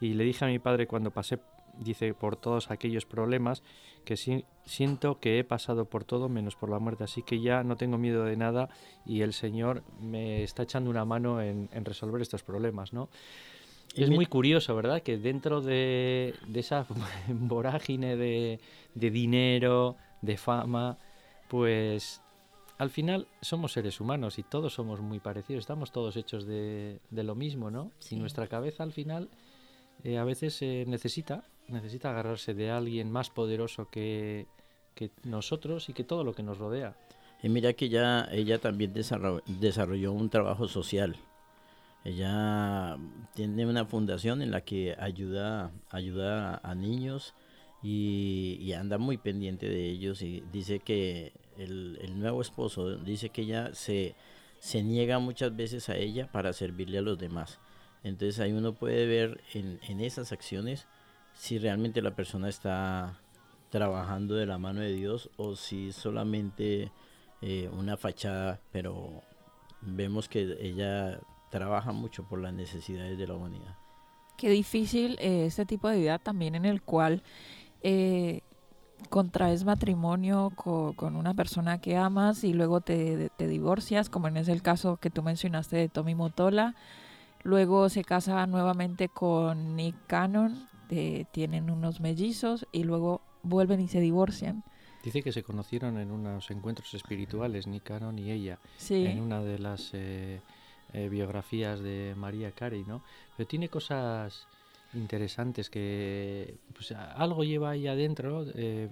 Y 0.00 0.14
le 0.14 0.25
dije 0.25 0.45
a 0.45 0.49
mi 0.49 0.59
padre 0.59 0.87
cuando 0.87 1.11
pasé, 1.11 1.38
dice, 1.78 2.14
por 2.14 2.37
todos 2.37 2.71
aquellos 2.71 3.04
problemas, 3.07 3.62
que 4.04 4.16
sí- 4.16 4.45
siento 4.64 5.19
que 5.21 5.38
he 5.38 5.45
pasado 5.45 5.85
por 5.85 6.04
todo 6.04 6.28
menos 6.28 6.57
por 6.57 6.71
la 6.71 6.78
muerte, 6.78 7.04
así 7.04 7.23
que 7.23 7.40
ya 7.40 7.62
no 7.64 7.76
tengo 7.76 7.99
miedo 7.99 8.25
de 8.25 8.37
nada 8.37 8.69
y 9.07 9.21
el 9.23 9.33
Señor 9.33 9.83
me 10.00 10.42
está 10.42 10.64
echando 10.64 10.90
una 10.90 11.04
mano 11.04 11.40
en, 11.40 11.69
en 11.73 11.85
resolver 11.85 12.21
estos 12.21 12.42
problemas, 12.42 12.92
¿no? 12.92 13.09
Es 13.95 14.09
muy 14.11 14.26
curioso, 14.26 14.75
¿verdad? 14.75 15.02
Que 15.02 15.19
dentro 15.19 15.61
de, 15.61 16.35
de 16.49 16.61
esa 16.61 16.87
vorágine 17.28 18.16
de, 18.16 18.59
de 18.95 19.11
dinero, 19.11 19.97
de 20.23 20.37
fama, 20.38 20.97
pues 21.49 22.23
al 22.83 22.91
final 22.91 23.29
somos 23.41 23.75
seres 23.75 24.01
humanos 24.01 24.41
y 24.41 24.43
todos 24.43 24.75
somos 24.75 25.01
muy 25.01 25.21
parecidos, 25.21 25.61
estamos 25.61 25.93
todos 25.93 26.17
hechos 26.17 26.47
de, 26.47 26.99
de 27.11 27.23
lo 27.23 27.37
mismo, 27.37 27.71
¿no? 27.71 27.93
Sí. 28.01 28.17
Y 28.17 28.19
nuestra 28.19 28.49
cabeza 28.49 28.83
al 28.83 28.91
final 28.91 29.29
eh, 30.03 30.19
a 30.19 30.25
veces 30.25 30.61
eh, 30.62 30.85
necesita, 30.89 31.45
necesita 31.69 32.11
agarrarse 32.11 32.55
de 32.55 32.73
alguien 32.73 33.09
más 33.09 33.31
poderoso 33.31 33.89
que, 33.89 34.49
que 34.97 35.12
nosotros 35.23 35.89
y 35.91 35.93
que 35.93 36.03
todo 36.03 36.25
lo 36.25 36.35
que 36.35 36.43
nos 36.43 36.59
rodea. 36.59 36.97
Y 37.41 37.51
mira 37.51 37.73
que 37.75 37.89
ya 37.89 38.29
ella 38.33 38.59
también 38.59 38.93
desarrolló, 38.93 39.45
desarrolló 39.47 40.11
un 40.11 40.29
trabajo 40.29 40.67
social. 40.67 41.15
Ella 42.03 42.99
tiene 43.35 43.65
una 43.65 43.85
fundación 43.85 44.43
en 44.43 44.51
la 44.51 44.62
que 44.62 44.97
ayuda, 44.99 45.71
ayuda 45.89 46.61
a 46.65 46.75
niños 46.75 47.33
y, 47.81 48.59
y 48.61 48.73
anda 48.73 48.99
muy 48.99 49.19
pendiente 49.19 49.69
de 49.69 49.89
ellos 49.89 50.21
y 50.23 50.43
dice 50.51 50.81
que 50.81 51.33
el, 51.59 51.99
el 52.00 52.18
nuevo 52.18 52.40
esposo 52.42 52.97
dice 52.97 53.30
que 53.30 53.42
ella 53.42 53.75
se, 53.75 54.14
se 54.59 54.82
niega 54.82 55.18
muchas 55.18 55.54
veces 55.54 55.88
a 55.88 55.97
ella 55.97 56.30
para 56.30 56.52
servirle 56.52 56.99
a 56.99 57.02
los 57.02 57.18
demás. 57.18 57.59
Entonces 58.04 58.40
ahí 58.40 58.52
uno 58.52 58.75
puede 58.75 59.06
ver 59.06 59.40
en, 59.54 59.80
en 59.88 60.00
esas 60.00 60.32
acciones 60.32 60.87
si 61.35 61.59
realmente 61.59 62.02
la 62.02 62.14
persona 62.14 62.49
está 62.49 63.21
trabajando 63.71 64.35
de 64.35 64.47
la 64.47 64.59
mano 64.59 64.80
de 64.80 64.92
Dios 64.92 65.30
o 65.37 65.56
si 65.56 65.92
solamente 65.92 66.92
eh, 67.40 67.71
una 67.73 67.97
fachada, 67.97 68.61
pero 68.71 69.23
vemos 69.80 70.28
que 70.28 70.59
ella 70.61 71.21
trabaja 71.50 71.92
mucho 71.92 72.25
por 72.28 72.38
las 72.40 72.52
necesidades 72.52 73.18
de 73.18 73.26
la 73.26 73.35
humanidad. 73.35 73.76
Qué 74.37 74.50
difícil 74.50 75.16
eh, 75.21 75.47
este 75.47 75.66
tipo 75.66 75.88
de 75.88 75.99
vida 75.99 76.18
también 76.18 76.54
en 76.54 76.64
el 76.64 76.82
cual 76.82 77.23
eh, 77.82 78.42
contraes 79.09 79.64
matrimonio 79.64 80.50
co- 80.54 80.94
con 80.97 81.16
una 81.16 81.35
persona 81.35 81.78
que 81.78 81.97
amas 81.97 82.44
y 82.44 82.52
luego 82.54 82.80
te, 82.80 83.30
te 83.37 83.47
divorcias, 83.49 84.09
como 84.09 84.28
en 84.28 84.37
ese 84.37 84.52
el 84.52 84.62
caso 84.62 84.97
que 84.97 85.11
tú 85.11 85.23
mencionaste 85.23 85.76
de 85.76 85.88
Tommy 85.88 86.14
Motola. 86.14 86.75
Luego 87.44 87.88
se 87.88 88.04
casa 88.04 88.47
nuevamente 88.47 89.09
con 89.09 89.75
Nick 89.76 89.97
Cannon, 90.06 90.68
eh, 90.90 91.25
tienen 91.32 91.71
unos 91.71 92.00
mellizos 92.00 92.66
y 92.73 92.85
luego 92.85 93.21
vuelven 93.42 93.80
y 93.80 93.88
se 93.88 94.00
divorcian. 94.00 94.62
Dice 95.02 95.23
que 95.23 95.32
se 95.32 95.42
conocieron 95.42 95.99
en 95.99 96.12
unos 96.12 96.50
encuentros 96.52 96.94
espirituales, 96.94 97.66
ni 97.66 97.80
Canon 97.80 98.14
ni 98.14 98.30
ella, 98.30 98.59
Sí, 98.76 99.04
en 99.06 99.21
una 99.21 99.40
de 99.42 99.59
las 99.59 99.90
eh, 99.94 100.40
eh, 100.92 101.09
biografías 101.09 101.80
de 101.80 102.14
María 102.16 102.52
Carey, 102.52 102.85
¿no? 102.87 103.02
Pero 103.37 103.49
tiene 103.49 103.68
cosas 103.68 104.47
interesantes 104.95 105.71
que 105.71 106.57
pues, 106.75 106.93
algo 106.93 107.45
lleva 107.45 107.71
ahí 107.71 107.87
adentro. 107.87 108.45
eh, 108.55 108.89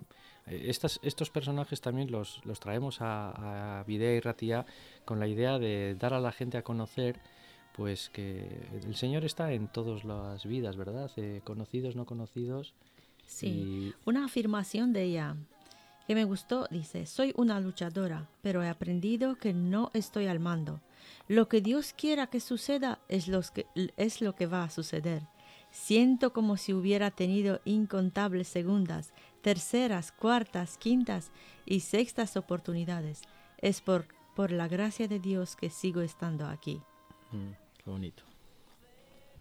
eh, 0.46 0.64
estas, 0.68 0.98
estos 1.02 1.30
personajes 1.30 1.80
también 1.80 2.10
los, 2.10 2.40
los 2.44 2.58
traemos 2.60 3.00
a, 3.00 3.80
a 3.80 3.84
Videa 3.84 4.14
y 4.16 4.20
Ratia 4.20 4.64
con 5.04 5.20
la 5.20 5.26
idea 5.28 5.58
de 5.58 5.94
dar 5.98 6.14
a 6.14 6.20
la 6.20 6.32
gente 6.32 6.56
a 6.58 6.62
conocer 6.62 7.20
pues 7.76 8.10
que 8.10 8.66
el 8.84 8.94
Señor 8.96 9.24
está 9.24 9.52
en 9.52 9.68
todas 9.68 10.04
las 10.04 10.44
vidas, 10.44 10.76
¿verdad? 10.76 11.10
Eh, 11.16 11.40
conocidos, 11.44 11.94
no 11.96 12.04
conocidos. 12.04 12.74
Sí. 13.26 13.46
y- 13.46 13.94
Una 14.06 14.24
afirmación 14.24 14.92
de 14.92 15.04
ella 15.04 15.36
que 16.06 16.14
me 16.16 16.24
gustó 16.24 16.66
dice, 16.70 17.06
soy 17.06 17.32
una 17.36 17.60
luchadora, 17.60 18.26
pero 18.42 18.62
he 18.62 18.68
aprendido 18.68 19.36
que 19.36 19.52
no 19.54 19.90
estoy 19.94 20.26
al 20.26 20.40
mando. 20.40 20.80
Lo 21.28 21.48
que 21.48 21.60
Dios 21.60 21.92
quiera 21.96 22.26
que 22.26 22.40
suceda 22.40 22.98
es, 23.08 23.28
los 23.28 23.52
que, 23.52 23.66
es 23.96 24.20
lo 24.20 24.34
que 24.34 24.46
va 24.46 24.64
a 24.64 24.70
suceder. 24.70 25.22
Siento 25.70 26.32
como 26.32 26.56
si 26.56 26.72
hubiera 26.72 27.10
tenido 27.10 27.60
incontables 27.64 28.48
segundas, 28.48 29.12
terceras, 29.42 30.12
cuartas, 30.12 30.76
quintas 30.78 31.30
y 31.64 31.80
sextas 31.80 32.36
oportunidades. 32.36 33.22
Es 33.58 33.80
por 33.80 34.06
por 34.34 34.52
la 34.52 34.68
gracia 34.68 35.08
de 35.08 35.18
Dios 35.18 35.56
que 35.56 35.70
sigo 35.70 36.00
estando 36.00 36.46
aquí. 36.46 36.80
Mm, 37.32 37.50
qué 37.76 37.90
bonito. 37.90 38.22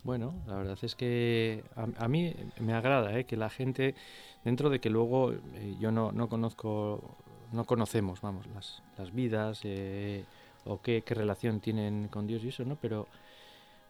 Bueno, 0.03 0.33
la 0.47 0.55
verdad 0.55 0.77
es 0.81 0.95
que 0.95 1.63
a, 1.75 1.87
a 2.03 2.07
mí 2.07 2.33
me 2.59 2.73
agrada 2.73 3.17
¿eh? 3.17 3.25
que 3.25 3.37
la 3.37 3.49
gente, 3.49 3.95
dentro 4.43 4.69
de 4.69 4.79
que 4.79 4.89
luego 4.89 5.31
eh, 5.31 5.75
yo 5.79 5.91
no, 5.91 6.11
no 6.11 6.29
conozco, 6.29 7.15
no 7.51 7.65
conocemos, 7.65 8.21
vamos, 8.21 8.45
las, 8.47 8.81
las 8.97 9.13
vidas 9.13 9.61
eh, 9.63 10.25
o 10.65 10.81
qué, 10.81 11.01
qué 11.01 11.13
relación 11.13 11.59
tienen 11.59 12.07
con 12.07 12.27
Dios 12.27 12.43
y 12.43 12.49
eso, 12.49 12.63
¿no? 12.63 12.75
Pero 12.75 13.07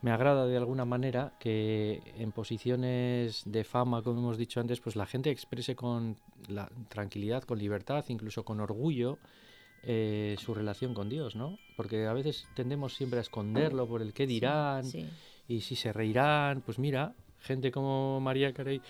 me 0.02 0.10
agrada 0.10 0.46
de 0.46 0.56
alguna 0.56 0.84
manera 0.84 1.34
que 1.38 2.00
en 2.16 2.32
posiciones 2.32 3.42
de 3.44 3.64
fama, 3.64 4.02
como 4.02 4.20
hemos 4.20 4.38
dicho 4.38 4.60
antes, 4.60 4.80
pues 4.80 4.96
la 4.96 5.06
gente 5.06 5.30
exprese 5.30 5.76
con 5.76 6.16
la 6.48 6.70
tranquilidad, 6.88 7.42
con 7.42 7.58
libertad, 7.58 8.04
incluso 8.08 8.44
con 8.44 8.60
orgullo, 8.60 9.18
eh, 9.82 10.36
su 10.38 10.54
relación 10.54 10.94
con 10.94 11.08
Dios, 11.08 11.36
¿no? 11.36 11.58
Porque 11.76 12.06
a 12.06 12.12
veces 12.12 12.46
tendemos 12.54 12.94
siempre 12.94 13.18
a 13.18 13.22
esconderlo 13.22 13.86
por 13.86 14.02
el 14.02 14.12
qué 14.12 14.26
dirán 14.26 14.84
Sí. 14.84 15.06
y 15.48 15.60
si 15.62 15.76
se 15.76 15.92
reirán, 15.92 16.60
pues 16.62 16.78
mira, 16.78 17.14
gente 17.40 17.70
como 17.70 18.20
María 18.20 18.52
Carey 18.52 18.80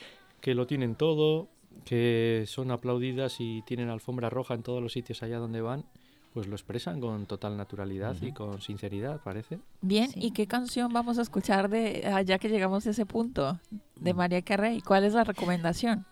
que 0.40 0.54
lo 0.54 0.66
tienen 0.66 0.94
todo, 0.96 1.48
que 1.84 2.44
son 2.46 2.70
aplaudidas 2.70 3.36
y 3.40 3.62
tienen 3.62 3.88
alfombra 3.88 4.30
roja 4.30 4.54
en 4.54 4.62
todos 4.62 4.82
los 4.82 4.92
sitios 4.92 5.22
allá 5.22 5.38
donde 5.38 5.60
van, 5.60 5.84
pues 6.32 6.46
lo 6.46 6.54
expresan 6.54 7.00
con 7.00 7.26
total 7.26 7.56
naturalidad 7.56 8.16
y 8.20 8.32
con 8.32 8.60
sinceridad, 8.60 9.20
parece. 9.22 9.58
Bien, 9.80 10.10
Sí. 10.10 10.20
¿y 10.22 10.30
qué 10.32 10.46
canción 10.46 10.92
vamos 10.92 11.18
a 11.18 11.22
escuchar 11.22 11.68
de 11.68 12.08
ya 12.24 12.38
que 12.38 12.48
llegamos 12.48 12.86
a 12.86 12.90
ese 12.90 13.04
punto 13.06 13.58
de 13.96 14.14
María 14.14 14.42
Carey? 14.42 14.80
¿Cuál 14.80 15.04
es 15.04 15.14
la 15.14 15.24
recomendación? 15.24 16.06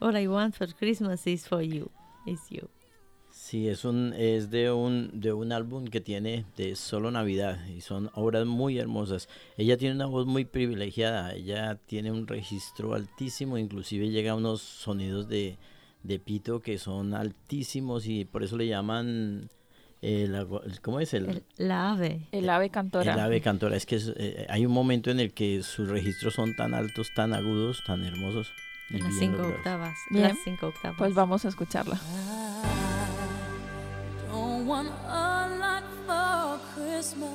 All 0.00 0.16
I 0.16 0.26
want 0.26 0.54
for 0.54 0.72
Christmas 0.74 1.26
is 1.26 1.46
for 1.46 1.60
you. 1.62 1.90
Is 2.26 2.40
you. 2.50 2.68
Sí, 3.30 3.68
es 3.68 3.84
un 3.84 4.12
es 4.16 4.50
de 4.50 4.70
un 4.70 5.10
de 5.20 5.32
un 5.32 5.50
álbum 5.52 5.86
que 5.86 6.00
tiene 6.00 6.46
de 6.56 6.76
solo 6.76 7.10
Navidad 7.10 7.66
y 7.66 7.80
son 7.80 8.08
obras 8.14 8.46
muy 8.46 8.78
hermosas. 8.78 9.28
Ella 9.56 9.76
tiene 9.76 9.94
una 9.96 10.06
voz 10.06 10.24
muy 10.26 10.44
privilegiada, 10.44 11.34
ella 11.34 11.74
tiene 11.86 12.12
un 12.12 12.26
registro 12.28 12.94
altísimo, 12.94 13.58
inclusive 13.58 14.08
llega 14.10 14.32
a 14.32 14.36
unos 14.36 14.62
sonidos 14.62 15.28
de, 15.28 15.58
de 16.04 16.18
pito 16.20 16.60
que 16.60 16.78
son 16.78 17.12
altísimos 17.14 18.06
y 18.06 18.24
por 18.24 18.44
eso 18.44 18.56
le 18.56 18.68
llaman 18.68 19.48
eh, 20.02 20.28
go- 20.46 20.62
¿cómo 20.82 21.00
es 21.00 21.14
el, 21.14 21.24
El- 21.30 21.44
la 21.56 21.90
ave. 21.92 22.28
El 22.30 22.48
ave 22.50 22.68
cantora. 22.70 23.14
el 23.14 23.18
ave 23.20 23.40
cantora? 23.40 23.74
Es 23.76 23.86
que 23.86 23.96
es, 23.96 24.12
eh, 24.16 24.46
hay 24.50 24.66
un 24.66 24.72
momento 24.72 25.10
en 25.10 25.18
el 25.18 25.32
que 25.32 25.62
sus 25.62 25.88
registros 25.88 26.34
son 26.34 26.54
tan 26.54 26.74
altos, 26.74 27.08
tan 27.16 27.32
agudos, 27.32 27.82
tan 27.86 28.04
hermosos. 28.04 28.52
y 28.90 28.96
En 28.98 29.04
las 29.04 29.14
cinco 29.18 29.36
logrados. 29.38 29.56
octavas. 29.58 29.94
Bien. 30.10 30.28
Las 30.28 30.38
cinco 30.44 30.66
octavas. 30.68 30.98
Pues 30.98 31.14
vamos 31.14 31.44
a 31.46 31.48
escucharla. 31.48 31.98
Don't 34.30 34.68
want 34.68 34.90
a 35.08 35.48
lot 35.58 35.84
for 36.06 36.60
Christmas. 36.74 37.30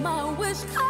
My 0.00 0.24
wish. 0.32 0.64
come 0.74 0.89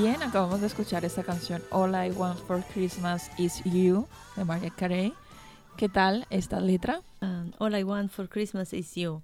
Bien, 0.00 0.22
acabamos 0.22 0.62
de 0.62 0.66
escuchar 0.66 1.04
esta 1.04 1.22
canción 1.22 1.62
All 1.70 1.90
I 1.94 2.10
Want 2.12 2.38
for 2.46 2.64
Christmas 2.72 3.30
Is 3.36 3.62
You 3.64 4.06
de 4.34 4.46
Mariah 4.46 4.72
Carey. 4.74 5.12
¿Qué 5.76 5.90
tal 5.90 6.26
esta 6.30 6.58
letra? 6.58 7.02
Um, 7.20 7.52
All 7.58 7.76
I 7.76 7.82
Want 7.82 8.10
for 8.10 8.26
Christmas 8.26 8.72
Is 8.72 8.94
You. 8.94 9.20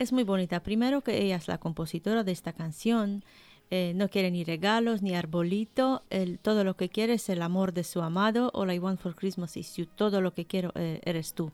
Es 0.00 0.12
muy 0.12 0.24
bonita. 0.24 0.60
Primero 0.64 1.02
que 1.02 1.22
ella 1.22 1.36
es 1.36 1.46
la 1.46 1.58
compositora 1.58 2.24
de 2.24 2.32
esta 2.32 2.52
canción. 2.52 3.22
Eh, 3.70 3.92
no 3.94 4.08
quiere 4.08 4.32
ni 4.32 4.42
regalos 4.42 5.02
ni 5.02 5.14
arbolito. 5.14 6.02
Todo 6.42 6.64
lo 6.64 6.74
que 6.76 6.88
quiere 6.88 7.14
es 7.14 7.28
el 7.28 7.40
amor 7.40 7.72
de 7.72 7.84
su 7.84 8.02
amado. 8.02 8.50
All 8.54 8.72
I 8.72 8.80
want 8.80 8.98
for 8.98 9.14
Christmas 9.14 9.56
is 9.56 9.76
you. 9.76 9.86
Todo 9.86 10.20
lo 10.20 10.34
que 10.34 10.46
quiero 10.46 10.72
eh, 10.74 11.00
eres 11.04 11.32
tú. 11.32 11.52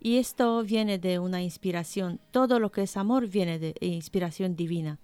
Y 0.00 0.16
esto 0.16 0.62
viene 0.62 0.98
de 0.98 1.18
una 1.18 1.42
inspiración. 1.42 2.18
Todo 2.30 2.60
lo 2.60 2.72
que 2.72 2.84
es 2.84 2.96
amor 2.96 3.26
viene 3.26 3.58
de 3.58 3.74
inspiración 3.82 4.56
divina. 4.56 4.98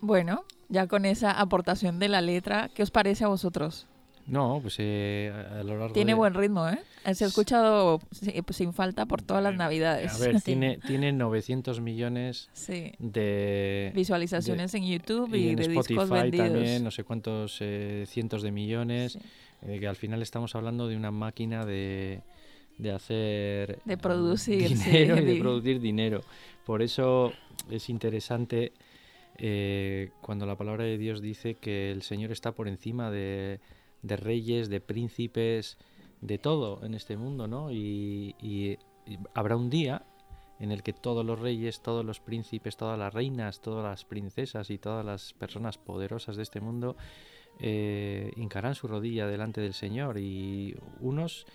Bueno, 0.00 0.44
ya 0.68 0.86
con 0.86 1.04
esa 1.04 1.32
aportación 1.32 1.98
de 1.98 2.08
la 2.08 2.20
letra, 2.20 2.70
¿qué 2.74 2.82
os 2.82 2.90
parece 2.90 3.24
a 3.24 3.28
vosotros? 3.28 3.86
No, 4.26 4.60
pues 4.62 4.76
eh, 4.78 5.32
a 5.34 5.62
lo 5.64 5.76
largo 5.76 5.92
Tiene 5.92 6.12
de- 6.12 6.14
buen 6.16 6.34
ritmo, 6.34 6.68
¿eh? 6.68 6.78
Se 7.14 7.24
ha 7.24 7.26
escuchado 7.26 7.98
pues, 7.98 8.56
sin 8.56 8.72
falta 8.72 9.06
por 9.06 9.22
todas 9.22 9.42
las 9.42 9.56
navidades. 9.56 10.14
A 10.14 10.18
ver, 10.18 10.34
Sí. 10.38 10.44
tiene, 10.44 10.78
tiene 10.78 11.12
900 11.12 11.80
millones 11.80 12.48
Sí. 12.52 12.92
de... 12.98 13.90
Visualizaciones 13.94 14.72
en 14.74 14.84
YouTube 14.86 15.34
y 15.34 15.38
y, 15.38 15.48
en 15.50 15.56
de 15.56 15.62
Spotify 15.64 15.94
discos 15.94 16.10
vendidos. 16.10 16.48
también, 16.52 16.84
no 16.84 16.90
sé 16.92 17.02
cuántos 17.02 17.56
eh, 17.60 18.04
cientos 18.06 18.42
de 18.42 18.52
millones, 18.52 19.14
Sí. 19.14 19.18
eh, 19.62 19.80
que 19.80 19.88
al 19.88 19.96
final 19.96 20.22
estamos 20.22 20.54
hablando 20.54 20.86
de 20.86 20.96
una 20.96 21.10
máquina 21.10 21.64
de, 21.66 22.20
de 22.78 22.92
hacer 22.92 23.80
De 23.84 23.96
producir, 23.96 24.68
sí, 24.68 24.74
dinero 24.74 25.16
y 25.18 25.24
de 25.24 25.34
producir 25.40 25.80
dinero. 25.80 26.20
Por 26.64 26.82
eso 26.82 27.32
es 27.68 27.88
interesante 27.90 28.72
eh, 29.38 30.10
cuando 30.20 30.46
la 30.46 30.56
palabra 30.56 30.84
de 30.84 30.98
Dios 30.98 31.20
dice 31.20 31.54
que 31.54 31.90
el 31.90 32.02
Señor 32.02 32.32
está 32.32 32.52
por 32.52 32.68
encima 32.68 33.10
de, 33.10 33.60
de 34.02 34.16
reyes, 34.16 34.68
de 34.68 34.80
príncipes, 34.80 35.78
de 36.20 36.38
todo 36.38 36.84
en 36.84 36.94
este 36.94 37.16
mundo, 37.16 37.46
¿no? 37.46 37.70
Y, 37.70 38.78
habrá 39.34 39.56
un 39.56 39.70
día 39.70 40.04
en 40.60 40.70
el 40.70 40.82
que 40.82 40.92
todos 40.92 41.24
los 41.24 41.40
reyes, 41.40 41.80
todos 41.80 42.04
los 42.04 42.20
príncipes, 42.20 42.76
todas 42.76 42.98
las 42.98 43.12
reinas, 43.12 43.60
todas 43.60 43.82
las 43.82 44.04
princesas 44.04 44.70
y 44.70 44.78
todas 44.78 45.04
las 45.04 45.32
personas 45.32 45.78
poderosas 45.78 46.36
de 46.36 46.42
este 46.42 46.60
mundo 46.60 46.96
eh, 47.58 48.30
hincarán 48.36 48.74
su 48.74 48.86
rodilla 48.86 49.26
delante 49.26 49.60
del 49.60 49.72
Señor 49.72 50.18
y 50.18 50.76
unos 51.00 51.46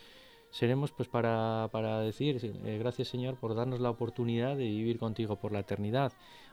seremos 0.50 0.92
pues 0.92 1.08
para, 1.08 1.70
para 1.72 2.02
decir 2.02 2.40
eh, 2.66 2.78
gracias 2.78 3.08
Señor 3.08 3.36
por 3.36 3.56
darnos 3.56 3.80
la 3.80 3.90
oportunidad 3.90 4.58
de 4.58 4.66
vivir 4.66 4.98
contigo 4.98 5.38
por 5.38 5.52
la 5.52 5.60
eternidad. 5.60 6.12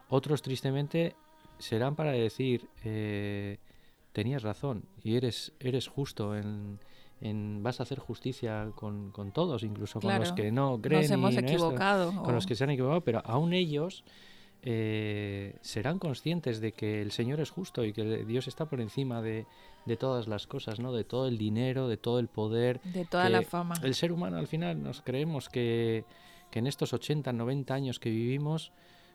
Otros 0.09 0.43
tristemente 0.43 1.15
serán 1.59 1.95
para 1.97 2.13
decir 2.13 2.69
eh, 2.85 3.59
tenías 4.13 4.43
razón 4.43 4.85
y 5.03 5.17
eres, 5.17 5.53
eres 5.61 5.87
justo 5.89 6.37
en, 6.37 6.79
en- 7.21 7.63
vas 7.63 7.81
a 7.81 7.85
hacer 7.85 7.99
justicia 7.99 8.71
con, 8.75 9.11
con 9.11 9.33
todos, 9.33 9.63
incluso 9.63 10.01
con 10.01 10.11
los 10.11 10.19
Claro. 10.33 10.35
que 10.35 10.51
no 10.53 10.79
creen. 10.83 11.03
Nos 11.03 11.11
hemos 11.11 11.33
y 11.33 11.37
no 11.37 11.41
esto, 11.41 11.53
equivocado. 11.53 12.09
con 12.23 12.31
o- 12.31 12.33
los 12.35 12.47
que 12.47 12.55
se 12.55 12.65
han 12.65 12.71
equivocado, 12.71 13.01
pero 13.03 13.23
aún 13.25 13.53
ellos 13.53 14.05
eh, 14.65 15.57
serán 15.61 15.99
conscientes 15.99 16.61
de 16.61 16.73
que 16.73 17.03
el 17.03 17.11
Señor 17.11 17.41
es 17.41 17.51
justo 17.51 17.85
y 17.85 17.93
que 17.93 18.25
Dios 18.25 18.47
está 18.47 18.67
por 18.67 18.81
encima 18.81 19.21
de, 19.21 19.47
de 19.87 19.97
todas 19.97 20.29
las 20.29 20.47
cosas, 20.47 20.79
¿no? 20.79 20.93
De 20.93 21.03
todo 21.05 21.27
el 21.27 21.37
dinero, 21.39 21.89
de 21.89 21.97
todo 21.97 22.19
el 22.21 22.29
poder. 22.29 22.81
de 22.85 23.05
toda 23.05 23.29
la 23.29 23.43
fama. 23.43 23.75
El 23.83 23.95
ser 23.95 24.13
humano 24.13 24.37
al 24.37 24.47
final 24.47 24.81
nos 24.83 25.01
creemos 25.03 25.49
que, 25.49 26.05
que 26.51 26.61
en 26.61 26.67
estos 26.69 26.93
80, 26.93 27.33
90 27.33 27.75
años 27.75 27.99
que 27.99 28.11
vivimos 28.11 28.71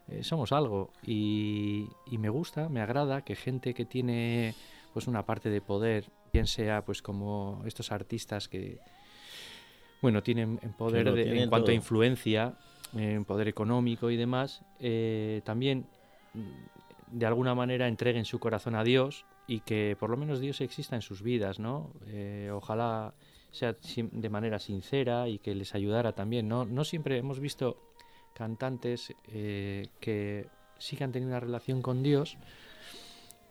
eh, 0.09 0.23
somos 0.23 0.51
algo 0.51 0.91
y, 1.03 1.87
y 2.05 2.17
me 2.17 2.29
gusta, 2.29 2.69
me 2.69 2.81
agrada 2.81 3.21
que 3.23 3.35
gente 3.35 3.73
que 3.73 3.85
tiene 3.85 4.53
pues 4.93 5.07
una 5.07 5.23
parte 5.25 5.49
de 5.49 5.61
poder, 5.61 6.05
bien 6.33 6.47
sea 6.47 6.83
pues 6.85 7.01
como 7.01 7.61
estos 7.65 7.91
artistas 7.91 8.47
que 8.47 8.79
bueno 10.01 10.21
tienen 10.23 10.59
en 10.61 10.73
poder 10.73 11.05
de- 11.15 11.21
en 11.43 11.49
cuanto 11.49 11.71
a 11.71 11.73
influencia, 11.75 12.53
en 12.95 13.25
poder 13.25 13.47
económico 13.47 14.09
y 14.11 14.15
demás, 14.17 14.63
eh, 14.79 15.41
también 15.43 15.85
mm, 16.33 17.17
de 17.17 17.25
alguna 17.25 17.55
manera 17.55 17.87
entreguen 17.87 18.25
su 18.25 18.39
corazón 18.39 18.75
a 18.75 18.83
Dios 18.83 19.25
y 19.47 19.61
que 19.61 19.95
por 19.99 20.09
lo 20.09 20.17
menos 20.17 20.39
Dios 20.39 20.61
exista 20.61 20.95
en 20.95 21.01
sus 21.01 21.21
vidas, 21.21 21.57
¿no? 21.59 21.91
Eh, 22.07 22.49
ojalá 22.53 23.13
sea 23.51 23.75
de 23.95 24.29
manera 24.29 24.59
sincera 24.59 25.29
y 25.29 25.39
que 25.39 25.55
les 25.55 25.73
ayudara 25.73 26.11
también, 26.13 26.47
¿no? 26.49 26.65
No 26.65 26.83
siempre 26.83 27.17
hemos 27.17 27.39
visto 27.39 27.77
cantantes 28.37 29.15
eh, 29.33 29.87
que 29.99 30.47
sí 30.77 30.95
que 30.95 31.03
han 31.03 31.11
tenido 31.11 31.31
una 31.31 31.39
relación 31.39 31.81
con 31.81 32.03
Dios, 32.03 32.37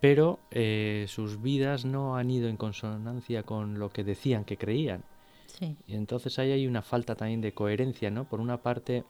pero 0.01 0.39
eh, 0.53 1.07
sus 1.09 1.43
vidas 1.43 1.85
no 1.85 2.17
han 2.17 2.31
ido 2.31 2.49
en 2.49 2.57
consonancia 2.57 3.43
con 3.43 3.81
lo 3.81 3.91
que 3.91 4.05
decían 4.05 4.45
que 4.45 4.57
creían. 4.57 5.03
Sí. 5.47 5.77
Y 5.89 5.97
entonces 5.97 6.39
ahí 6.39 6.53
hay 6.53 6.69
una 6.69 6.83
falta 6.83 7.17
también 7.17 7.41
de 7.41 7.53
coherencia, 7.53 8.13
¿no? 8.13 8.29
Por 8.29 8.41
una 8.41 8.63
parte, 8.63 9.03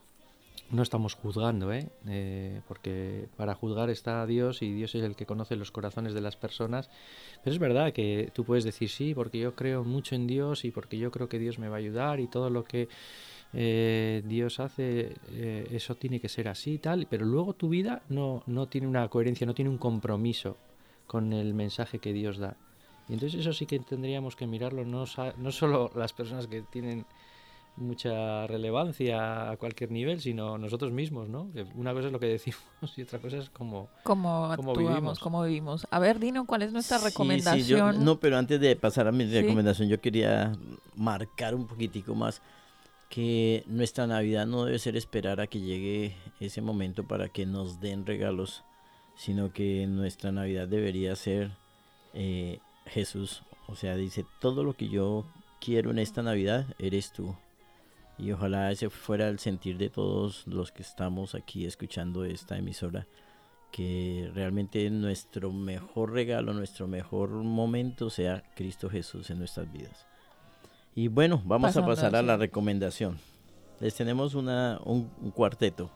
no 0.71 0.83
estamos 0.83 1.15
juzgando, 1.15 1.71
¿eh? 1.75 1.91
Eh, 2.09 2.63
porque 2.67 3.29
para 3.37 3.55
juzgar 3.55 3.91
está 3.91 4.25
Dios 4.25 4.63
y 4.63 4.73
Dios 4.73 4.95
es 4.95 5.03
el 5.03 5.15
que 5.15 5.27
conoce 5.27 5.57
los 5.57 5.73
corazones 5.73 6.15
de 6.15 6.23
las 6.23 6.37
personas. 6.37 6.89
Pero 7.45 7.53
es 7.53 7.61
verdad 7.61 7.93
que 7.93 8.31
tú 8.33 8.45
puedes 8.45 8.65
decir 8.65 8.89
sí, 8.89 9.13
porque 9.15 9.39
yo 9.39 9.55
creo 9.55 9.85
mucho 9.85 10.15
en 10.15 10.27
Dios 10.27 10.65
y 10.65 10.71
porque 10.71 10.97
yo 10.97 11.11
creo 11.11 11.29
que 11.29 11.39
Dios 11.39 11.59
me 11.59 11.69
va 11.69 11.77
a 11.77 11.81
ayudar 11.81 12.21
y 12.21 12.29
todo 12.29 12.49
lo 12.49 12.65
que 12.65 12.89
eh, 13.53 14.23
Dios 14.27 14.61
hace, 14.61 15.15
eh, 15.29 15.69
eso 15.71 15.95
tiene 15.97 16.21
que 16.21 16.29
ser 16.29 16.49
así 16.49 16.75
y 16.75 16.79
tal. 16.79 17.07
Pero 17.09 17.25
luego 17.25 17.55
tu 17.55 17.69
vida 17.69 18.03
no, 18.09 18.43
no 18.47 18.69
tiene 18.69 18.87
una 18.87 19.09
coherencia, 19.09 19.47
no 19.47 19.55
tiene 19.55 19.71
un 19.71 19.79
compromiso 19.79 20.57
con 21.07 21.33
el 21.33 21.55
mensaje 21.55 21.99
que 21.99 22.13
Dios 22.13 22.39
da. 22.39 22.57
Y 23.09 23.13
entonces 23.15 23.41
eso 23.41 23.53
sí 23.53 23.67
que 23.67 23.79
tendríamos 23.79 24.35
que 24.37 24.47
mirarlo, 24.47 24.85
no, 24.85 25.07
sa- 25.07 25.35
no 25.39 25.53
solo 25.53 25.91
las 25.95 26.13
personas 26.13 26.47
que 26.49 26.63
tienen 26.63 27.07
mucha 27.77 28.47
relevancia 28.47 29.51
a 29.51 29.57
cualquier 29.59 29.91
nivel, 29.91 30.21
sino 30.21 30.57
nosotros 30.59 30.93
mismos, 30.93 31.29
¿no? 31.29 31.51
Que 31.53 31.67
una 31.75 31.93
cosa 31.93 32.07
es 32.07 32.13
lo 32.13 32.19
que 32.19 32.27
decimos 32.27 32.59
y 32.97 33.03
otra 33.03 33.19
cosa 33.19 33.37
es 33.39 33.51
como... 33.51 33.89
Cómo 34.03 34.53
cómo 34.57 34.73
actuamos, 34.73 34.89
vivimos. 34.89 35.19
cómo 35.19 35.43
vivimos. 35.45 35.87
A 35.91 35.99
ver, 35.99 36.19
Dino, 36.19 36.47
¿cuál 36.47 36.63
es 36.63 36.73
nuestra 36.73 36.97
Sí, 36.99 37.03
sí, 37.05 37.11
recomendación? 37.11 37.95
yo- 37.95 38.01
no, 38.01 38.19
pero 38.19 38.39
antes 38.39 38.61
de 38.61 38.75
pasar 38.77 39.07
a 39.09 39.13
mi 39.13 39.27
Sí. 39.27 39.35
recomendación, 39.43 39.89
yo 39.89 40.01
quería 40.01 40.53
marcar 40.97 41.55
un 41.55 41.67
poquitico 41.67 42.15
más 42.15 42.41
que 43.09 43.65
nuestra 43.67 44.07
Navidad 44.07 44.47
no 44.47 44.65
debe 44.65 44.79
ser 44.79 44.97
esperar 44.97 45.41
a 45.41 45.47
que 45.47 45.61
llegue 45.61 46.17
ese 46.41 46.61
momento 46.61 47.07
para 47.07 47.29
que 47.29 47.47
nos 47.47 47.81
den 47.81 48.07
regalos, 48.07 48.65
sino 49.15 49.53
que 49.53 49.87
nuestra 49.87 50.33
Navidad 50.33 50.69
debería 50.69 51.15
ser 51.17 51.53
eh, 52.15 52.59
Jesús. 52.87 53.43
O 53.69 53.77
sea, 53.77 53.97
dice, 53.97 54.25
todo 54.41 54.65
lo 54.65 54.75
que 54.75 54.89
yo 54.89 55.25
quiero 55.61 55.91
en 55.91 55.99
esta 55.99 56.23
Navidad 56.23 56.67
eres 56.79 57.13
tú. 57.13 57.35
Y 58.19 58.33
ojalá 58.33 58.71
ese 58.71 58.89
fuera 58.89 59.29
el 59.29 59.39
sentir 59.39 59.77
de 59.77 59.91
todos 59.91 60.47
los 60.47 60.73
que 60.73 60.83
estamos 60.83 61.35
aquí 61.35 61.67
escuchando 61.67 62.25
esta 62.25 62.57
emisora 62.57 63.07
que 63.71 64.31
realmente 64.35 64.89
nuestro 64.91 65.53
mejor 65.53 66.13
regalo, 66.13 66.55
nuestro 66.55 66.87
mejor 66.87 67.29
momento 67.31 68.09
sea 68.09 68.43
Cristo 68.55 68.89
Jesús 68.89 69.29
en 69.29 69.39
nuestras 69.39 69.71
vidas. 69.71 70.07
Y 70.97 71.09
bueno, 71.09 71.43
vamos 71.45 71.69
Pasando, 71.69 71.93
a 71.93 71.95
pasar 71.95 72.17
a 72.17 72.23
la 72.23 72.39
recomendación. 72.39 73.19
Les 73.81 73.95
tenemos 73.95 74.35
una, 74.35 74.81
un, 74.83 75.11
un 75.21 75.31
cuarteto. 75.31 75.91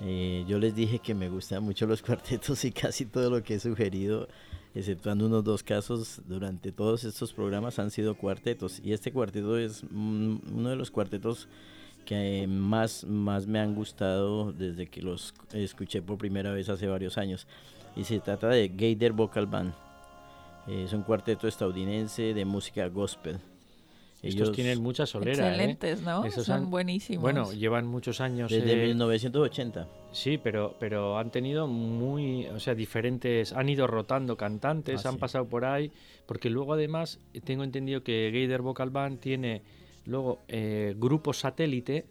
Eh, 0.00 0.44
yo 0.46 0.60
les 0.60 0.76
dije 0.76 1.00
que 1.00 1.16
me 1.16 1.28
gustan 1.28 1.64
mucho 1.64 1.84
los 1.84 2.00
cuartetos 2.04 2.64
y 2.64 2.70
casi 2.70 3.06
todo 3.06 3.28
lo 3.28 3.42
que 3.42 3.54
he 3.54 3.58
sugerido, 3.58 4.28
exceptuando 4.72 5.26
unos 5.26 5.42
dos 5.42 5.64
casos, 5.64 6.22
durante 6.28 6.70
todos 6.70 7.02
estos 7.02 7.32
programas 7.32 7.80
han 7.80 7.90
sido 7.90 8.14
cuartetos. 8.14 8.80
Y 8.84 8.92
este 8.92 9.12
cuarteto 9.12 9.58
es 9.58 9.82
mm, 9.90 10.36
uno 10.54 10.70
de 10.70 10.76
los 10.76 10.92
cuartetos 10.92 11.48
que 12.06 12.46
más, 12.46 13.02
más 13.02 13.48
me 13.48 13.58
han 13.58 13.74
gustado 13.74 14.52
desde 14.52 14.86
que 14.86 15.02
los 15.02 15.34
escuché 15.52 16.02
por 16.02 16.18
primera 16.18 16.52
vez 16.52 16.68
hace 16.68 16.86
varios 16.86 17.18
años. 17.18 17.48
Y 17.96 18.04
se 18.04 18.20
trata 18.20 18.46
de 18.48 18.68
Gator 18.68 19.12
Vocal 19.12 19.46
Band. 19.46 19.74
Eh, 20.68 20.84
es 20.84 20.92
un 20.92 21.02
cuarteto 21.02 21.48
estadounidense 21.48 22.32
de 22.32 22.44
música 22.44 22.86
gospel. 22.86 23.40
Estos 24.20 24.50
tienen 24.52 24.82
mucha 24.82 25.06
solera, 25.06 25.46
¿eh? 25.46 25.50
Excelentes, 25.50 26.02
¿no? 26.02 26.24
Esos 26.24 26.46
Son 26.46 26.56
han- 26.64 26.70
buenísimos. 26.70 27.22
Bueno, 27.22 27.52
llevan 27.52 27.86
muchos 27.86 28.20
años... 28.20 28.50
desde 28.50 28.72
eh, 28.82 28.86
1980. 28.86 29.86
Sí, 30.12 30.38
pero, 30.38 30.74
pero 30.80 31.18
han 31.18 31.30
tenido 31.30 31.66
muy, 31.68 32.46
o 32.46 32.58
sea, 32.58 32.74
diferentes, 32.74 33.52
han 33.52 33.68
ido 33.68 33.86
rotando 33.86 34.36
cantantes, 34.36 35.04
Ah, 35.06 35.10
han 35.10 35.14
sí. 35.14 35.20
pasado 35.20 35.46
por 35.48 35.64
ahí, 35.64 35.92
porque 36.26 36.50
luego 36.50 36.72
además 36.72 37.20
eh, 37.32 37.40
tengo 37.40 37.62
entendido 37.62 38.02
que 38.02 38.30
Gator 38.32 38.62
Vocal 38.62 38.90
Band 38.90 39.20
tiene 39.20 39.62
luego 40.04 40.40
eh, 40.48 40.94
grupos 40.96 41.38
satélite 41.38 42.06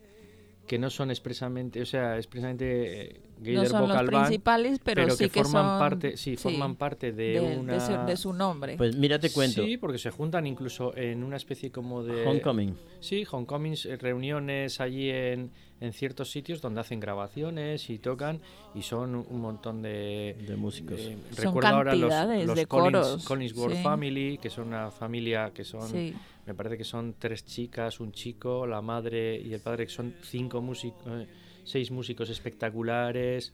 que 0.65 0.77
no 0.79 0.89
son 0.89 1.09
expresamente, 1.11 1.81
o 1.81 1.85
sea, 1.85 2.17
expresamente 2.17 3.21
eh, 3.43 3.53
no 3.53 3.65
son 3.65 3.81
Vocal 3.87 4.05
los 4.05 4.11
Band, 4.13 4.25
principales, 4.27 4.79
pero, 4.83 5.09
sí 5.11 5.29
que 5.29 5.43
forman 5.43 5.63
son, 5.65 5.79
parte, 5.79 6.17
sí, 6.17 6.35
forman 6.37 6.75
parte 6.75 7.11
de, 7.11 7.39
de, 7.39 7.57
una 7.57 7.73
de 7.73 7.79
su, 7.79 8.05
de 8.05 8.17
su 8.17 8.33
nombre. 8.33 8.77
Pues 8.77 8.95
mira, 8.95 9.19
te 9.19 9.29
cuento. 9.31 9.63
Sí, 9.63 9.77
porque 9.77 9.97
se 9.97 10.09
juntan 10.11 10.47
incluso 10.47 10.95
en 10.97 11.23
una 11.23 11.37
especie 11.37 11.71
como 11.71 12.03
de 12.03 12.25
Homecoming. 12.25 12.75
Sí, 12.99 13.25
homecomings, 13.29 13.85
eh, 13.85 13.97
reuniones 13.97 14.81
allí 14.81 15.09
en, 15.09 15.51
en 15.79 15.93
ciertos 15.93 16.31
sitios 16.31 16.61
donde 16.61 16.81
hacen 16.81 16.99
grabaciones 16.99 17.89
y 17.89 17.99
tocan 17.99 18.39
y 18.73 18.81
son 18.81 19.15
un 19.15 19.39
montón 19.41 19.81
de, 19.81 20.35
De 20.47 20.55
músicos. 20.55 20.99
eh, 20.99 21.17
Son 21.35 21.45
recuerdo 21.45 21.69
ahora 21.69 21.95
los, 21.95 22.11
los 22.45 22.55
de 22.55 22.67
Collins- 22.67 23.23
coros, 23.23 23.73
sí. 23.75 23.83
Family, 23.83 24.37
que 24.39 24.49
son 24.49 24.67
una 24.69 24.89
familia 24.91 25.51
que 25.53 25.63
son, 25.63 25.87
sí. 25.87 26.13
me 26.45 26.53
parece 26.55 26.77
que 26.77 26.83
son 26.83 27.15
tres 27.19 27.45
chicas, 27.45 27.99
un 27.99 28.11
chico, 28.11 28.65
la 28.65 28.81
madre 28.81 29.39
y 29.39 29.53
el 29.53 29.59
padre, 29.59 29.85
que 29.85 29.91
son 29.91 30.15
cinco 30.23 30.61
músicos, 30.61 31.27
seis 31.67 31.91
músicos 31.91 32.29
espectaculares. 32.29 33.53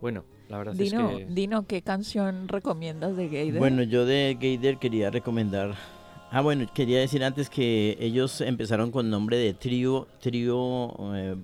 Bueno, 0.00 0.24
la 0.48 0.58
verdad 0.58 0.74
Dino, 0.74 1.10
es 1.10 1.26
que 1.26 1.32
Dino, 1.32 1.66
¿qué 1.66 1.82
canción 1.82 2.48
recomiendas 2.48 3.16
de 3.16 3.28
Gaider? 3.28 3.58
Bueno, 3.58 3.82
yo 3.82 4.04
de 4.04 4.36
Gaider 4.38 4.78
quería 4.78 5.10
recomendar. 5.10 5.74
Ah, 6.36 6.40
bueno, 6.40 6.66
quería 6.74 6.98
decir 6.98 7.22
antes 7.22 7.48
que 7.48 7.96
ellos 8.00 8.40
empezaron 8.40 8.90
con 8.90 9.08
nombre 9.08 9.36
de 9.36 9.54
trío, 9.54 10.08
trío 10.20 10.92
eh, 11.14 11.36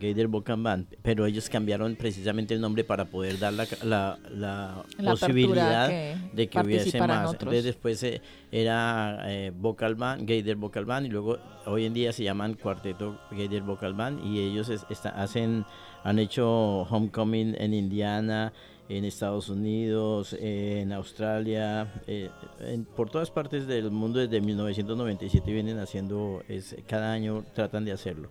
Gaider 0.00 0.26
Vocal 0.26 0.60
Band, 0.60 0.86
pero 1.00 1.26
ellos 1.26 1.48
cambiaron 1.48 1.94
precisamente 1.94 2.52
el 2.52 2.60
nombre 2.60 2.82
para 2.82 3.04
poder 3.04 3.38
dar 3.38 3.52
la, 3.52 3.68
la, 3.84 4.18
la 4.34 4.84
La 4.98 5.10
posibilidad 5.12 5.88
que 5.88 6.16
de 6.32 6.48
que 6.48 6.58
hubiese 6.58 6.98
más. 6.98 7.18
otros. 7.28 7.34
Entonces 7.34 7.62
después 7.62 8.02
eh, 8.02 8.20
era 8.50 9.20
eh, 9.26 9.52
Vocal 9.56 9.94
Band, 9.94 10.28
Gaider 10.28 10.56
Vocal 10.56 10.86
Band, 10.86 11.06
y 11.06 11.10
luego 11.10 11.38
hoy 11.66 11.84
en 11.84 11.94
día 11.94 12.12
se 12.12 12.24
llaman 12.24 12.54
Cuarteto 12.54 13.20
Gaider 13.30 13.62
Vocal 13.62 13.94
Band, 13.94 14.26
y 14.26 14.40
ellos 14.40 14.68
es- 14.70 14.84
esta- 14.90 15.10
hacen, 15.10 15.64
han 16.02 16.18
hecho 16.18 16.80
Homecoming 16.90 17.54
en 17.60 17.74
Indiana, 17.74 18.52
en 18.96 19.04
Estados 19.04 19.48
Unidos, 19.48 20.36
en 20.38 20.92
Australia, 20.92 21.92
eh, 22.06 22.30
en- 22.60 22.84
por 22.84 23.08
todas 23.10 23.30
partes 23.30 23.66
del 23.66 23.90
mundo 23.90 24.18
desde 24.18 24.40
1997 24.40 25.52
vienen 25.52 25.78
haciendo, 25.78 26.42
es, 26.48 26.76
cada 26.86 27.12
año 27.12 27.44
tratan 27.54 27.84
de 27.84 27.92
hacerlo. 27.92 28.28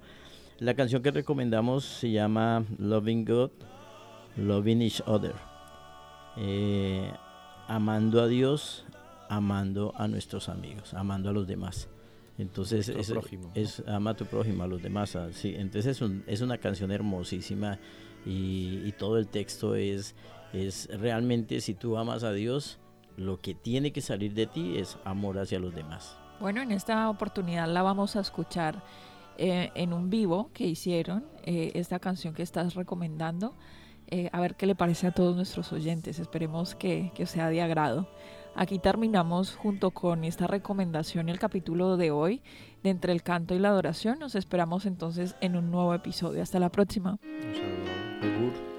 La 0.60 0.74
canción 0.76 1.02
que 1.02 1.12
recomendamos 1.12 1.84
se 1.86 2.12
llama 2.12 2.63
Loving 2.78 3.26
God, 3.26 3.52
Loving 4.38 4.82
Each 4.84 5.02
Other. 5.08 5.34
Eh, 6.38 7.12
amando 7.67 8.21
a 8.21 8.28
Dios, 8.28 8.86
amando 9.30 9.93
a 9.97 10.08
nuestros 10.08 10.50
amigos, 10.50 10.93
amando 10.93 11.30
a 11.30 11.34
los 11.34 11.47
demás. 11.47 11.89
Entonces 12.38 12.88
es, 13.00 13.10
es 13.56 13.84
ama 13.88 14.12
a 14.12 14.13
tu 14.15 14.26
prójimo, 14.26 14.63
a 14.63 14.67
los 14.67 14.82
demás. 14.82 15.15
ah, 15.15 15.30
sí. 15.32 15.54
Entonces 15.56 15.97
es, 15.97 16.02
un- 16.02 16.24
es 16.28 16.41
una 16.41 16.58
canción 16.58 16.91
hermosísima 16.91 17.80
y, 18.25 18.81
y 18.86 18.91
todo 18.97 19.17
el 19.17 19.27
texto 19.27 19.75
es, 19.75 20.15
es 20.53 20.88
realmente 20.99 21.62
si 21.62 21.73
tú 21.73 21.97
amas 21.97 22.23
a 22.23 22.34
Dios, 22.34 22.79
lo 23.17 23.39
que 23.41 23.53
tiene 23.53 23.91
que 23.91 24.01
salir 24.01 24.34
de 24.34 24.47
ti 24.47 24.77
es 24.77 24.97
amor 25.05 25.39
hacia 25.39 25.60
los 25.60 25.73
demás. 25.73 26.17
Bueno, 26.39 26.62
en 26.62 26.71
esta 26.71 27.10
oportunidad 27.10 27.67
la 27.67 27.84
vamos 27.84 28.15
a 28.15 28.21
escuchar 28.21 28.81
eh, 29.38 29.71
en 29.75 29.93
un 29.93 30.10
vivo 30.10 30.49
que 30.53 30.65
hicieron, 30.65 31.25
eh, 31.43 31.71
esta 31.75 31.99
canción 31.99 32.34
que 32.34 32.43
estás 32.43 32.75
recomendando. 32.75 33.55
Eh, 34.07 34.29
a 34.34 34.41
ver 34.41 34.55
qué 34.55 34.65
le 34.65 34.75
parece 34.75 35.07
a 35.07 35.12
todos 35.12 35.36
nuestros 35.36 35.71
oyentes. 35.71 36.19
Esperemos 36.19 36.75
que, 36.75 37.12
que 37.15 37.25
sea 37.25 37.49
de 37.49 37.62
agrado. 37.62 38.10
Aquí 38.55 38.79
terminamos 38.79 39.55
junto 39.55 39.91
con 39.91 40.25
esta 40.25 40.47
recomendación 40.47 41.29
el 41.29 41.39
capítulo 41.39 41.95
de 41.95 42.12
hoy 42.12 42.41
de 42.84 42.89
Entre 42.89 43.13
el 43.13 43.23
Canto 43.23 43.55
y 43.55 43.60
la 43.60 43.69
Adoración. 43.69 44.19
Nos 44.19 44.36
esperamos 44.36 44.86
entonces 44.86 45.36
en 45.39 45.55
un 45.55 45.71
nuevo 45.71 45.93
episodio. 45.93 46.41
Hasta 46.41 46.60
la 46.60 46.69
próxima. 46.69 47.17
un 47.21 47.53
saludo. 47.53 48.11
Yogur. 48.21 48.70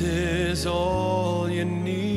Is 0.00 0.66
all 0.66 1.50
you 1.50 1.64
need 1.64 2.09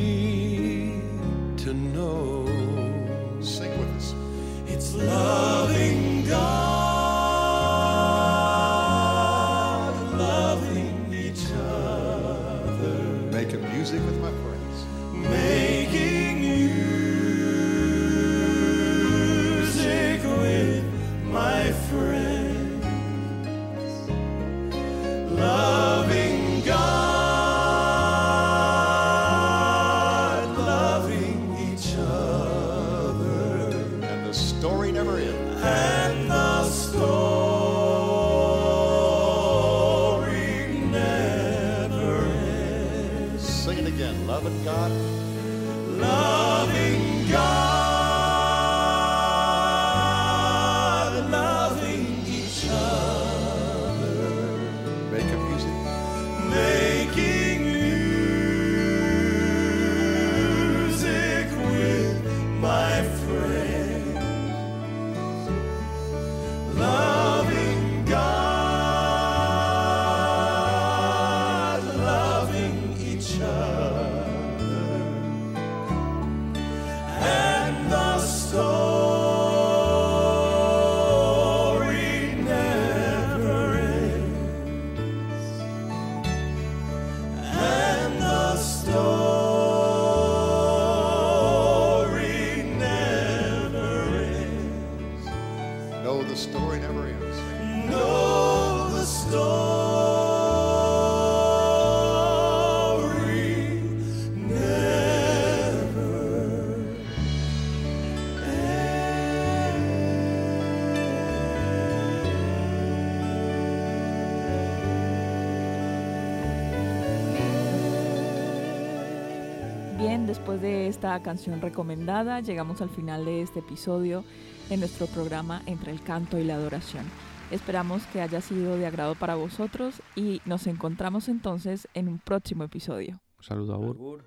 Bien, 120.13 120.28
después 120.28 120.62
de 120.62 120.86
esta 120.86 121.19
canción 121.23 121.60
recomendada, 121.60 122.39
llegamos 122.39 122.84
al 122.84 122.89
final 122.89 123.26
de 123.26 123.41
este 123.41 123.62
episodio 123.62 124.23
en 124.69 124.80
nuestro 124.82 125.08
programa 125.08 125.63
Entre 125.65 125.91
el 125.91 126.04
canto 126.04 126.38
y 126.38 126.43
la 126.43 126.54
adoración. 126.54 127.04
Esperamos 127.49 128.06
que 128.06 128.21
haya 128.21 128.39
sido 128.39 128.78
de 128.78 128.86
agrado 128.86 129.15
para 129.15 129.34
vosotros 129.34 130.04
y 130.15 130.39
nos 130.45 130.67
encontramos 130.67 131.30
entonces 131.30 131.88
en 131.95 132.08
un 132.10 132.19
próximo 132.19 132.63
episodio. 132.63 133.21
Un 133.39 133.43
saludo 133.43 133.73
a 133.73 133.80
Ur. 133.80 134.23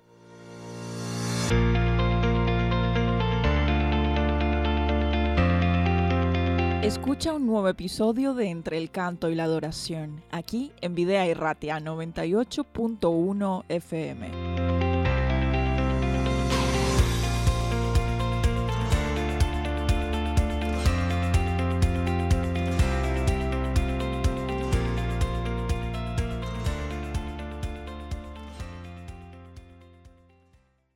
Escucha 6.83 7.33
un 7.33 7.45
nuevo 7.45 7.69
episodio 7.69 8.33
de 8.33 8.49
Entre 8.49 8.77
el 8.77 8.91
canto 8.91 9.29
y 9.29 9.35
la 9.35 9.45
adoración, 9.45 10.21
aquí 10.31 10.73
en 10.81 10.95
Videa 10.95 11.25
Irratia 11.27 11.79
98.1 11.79 13.63
FM. 13.69 14.86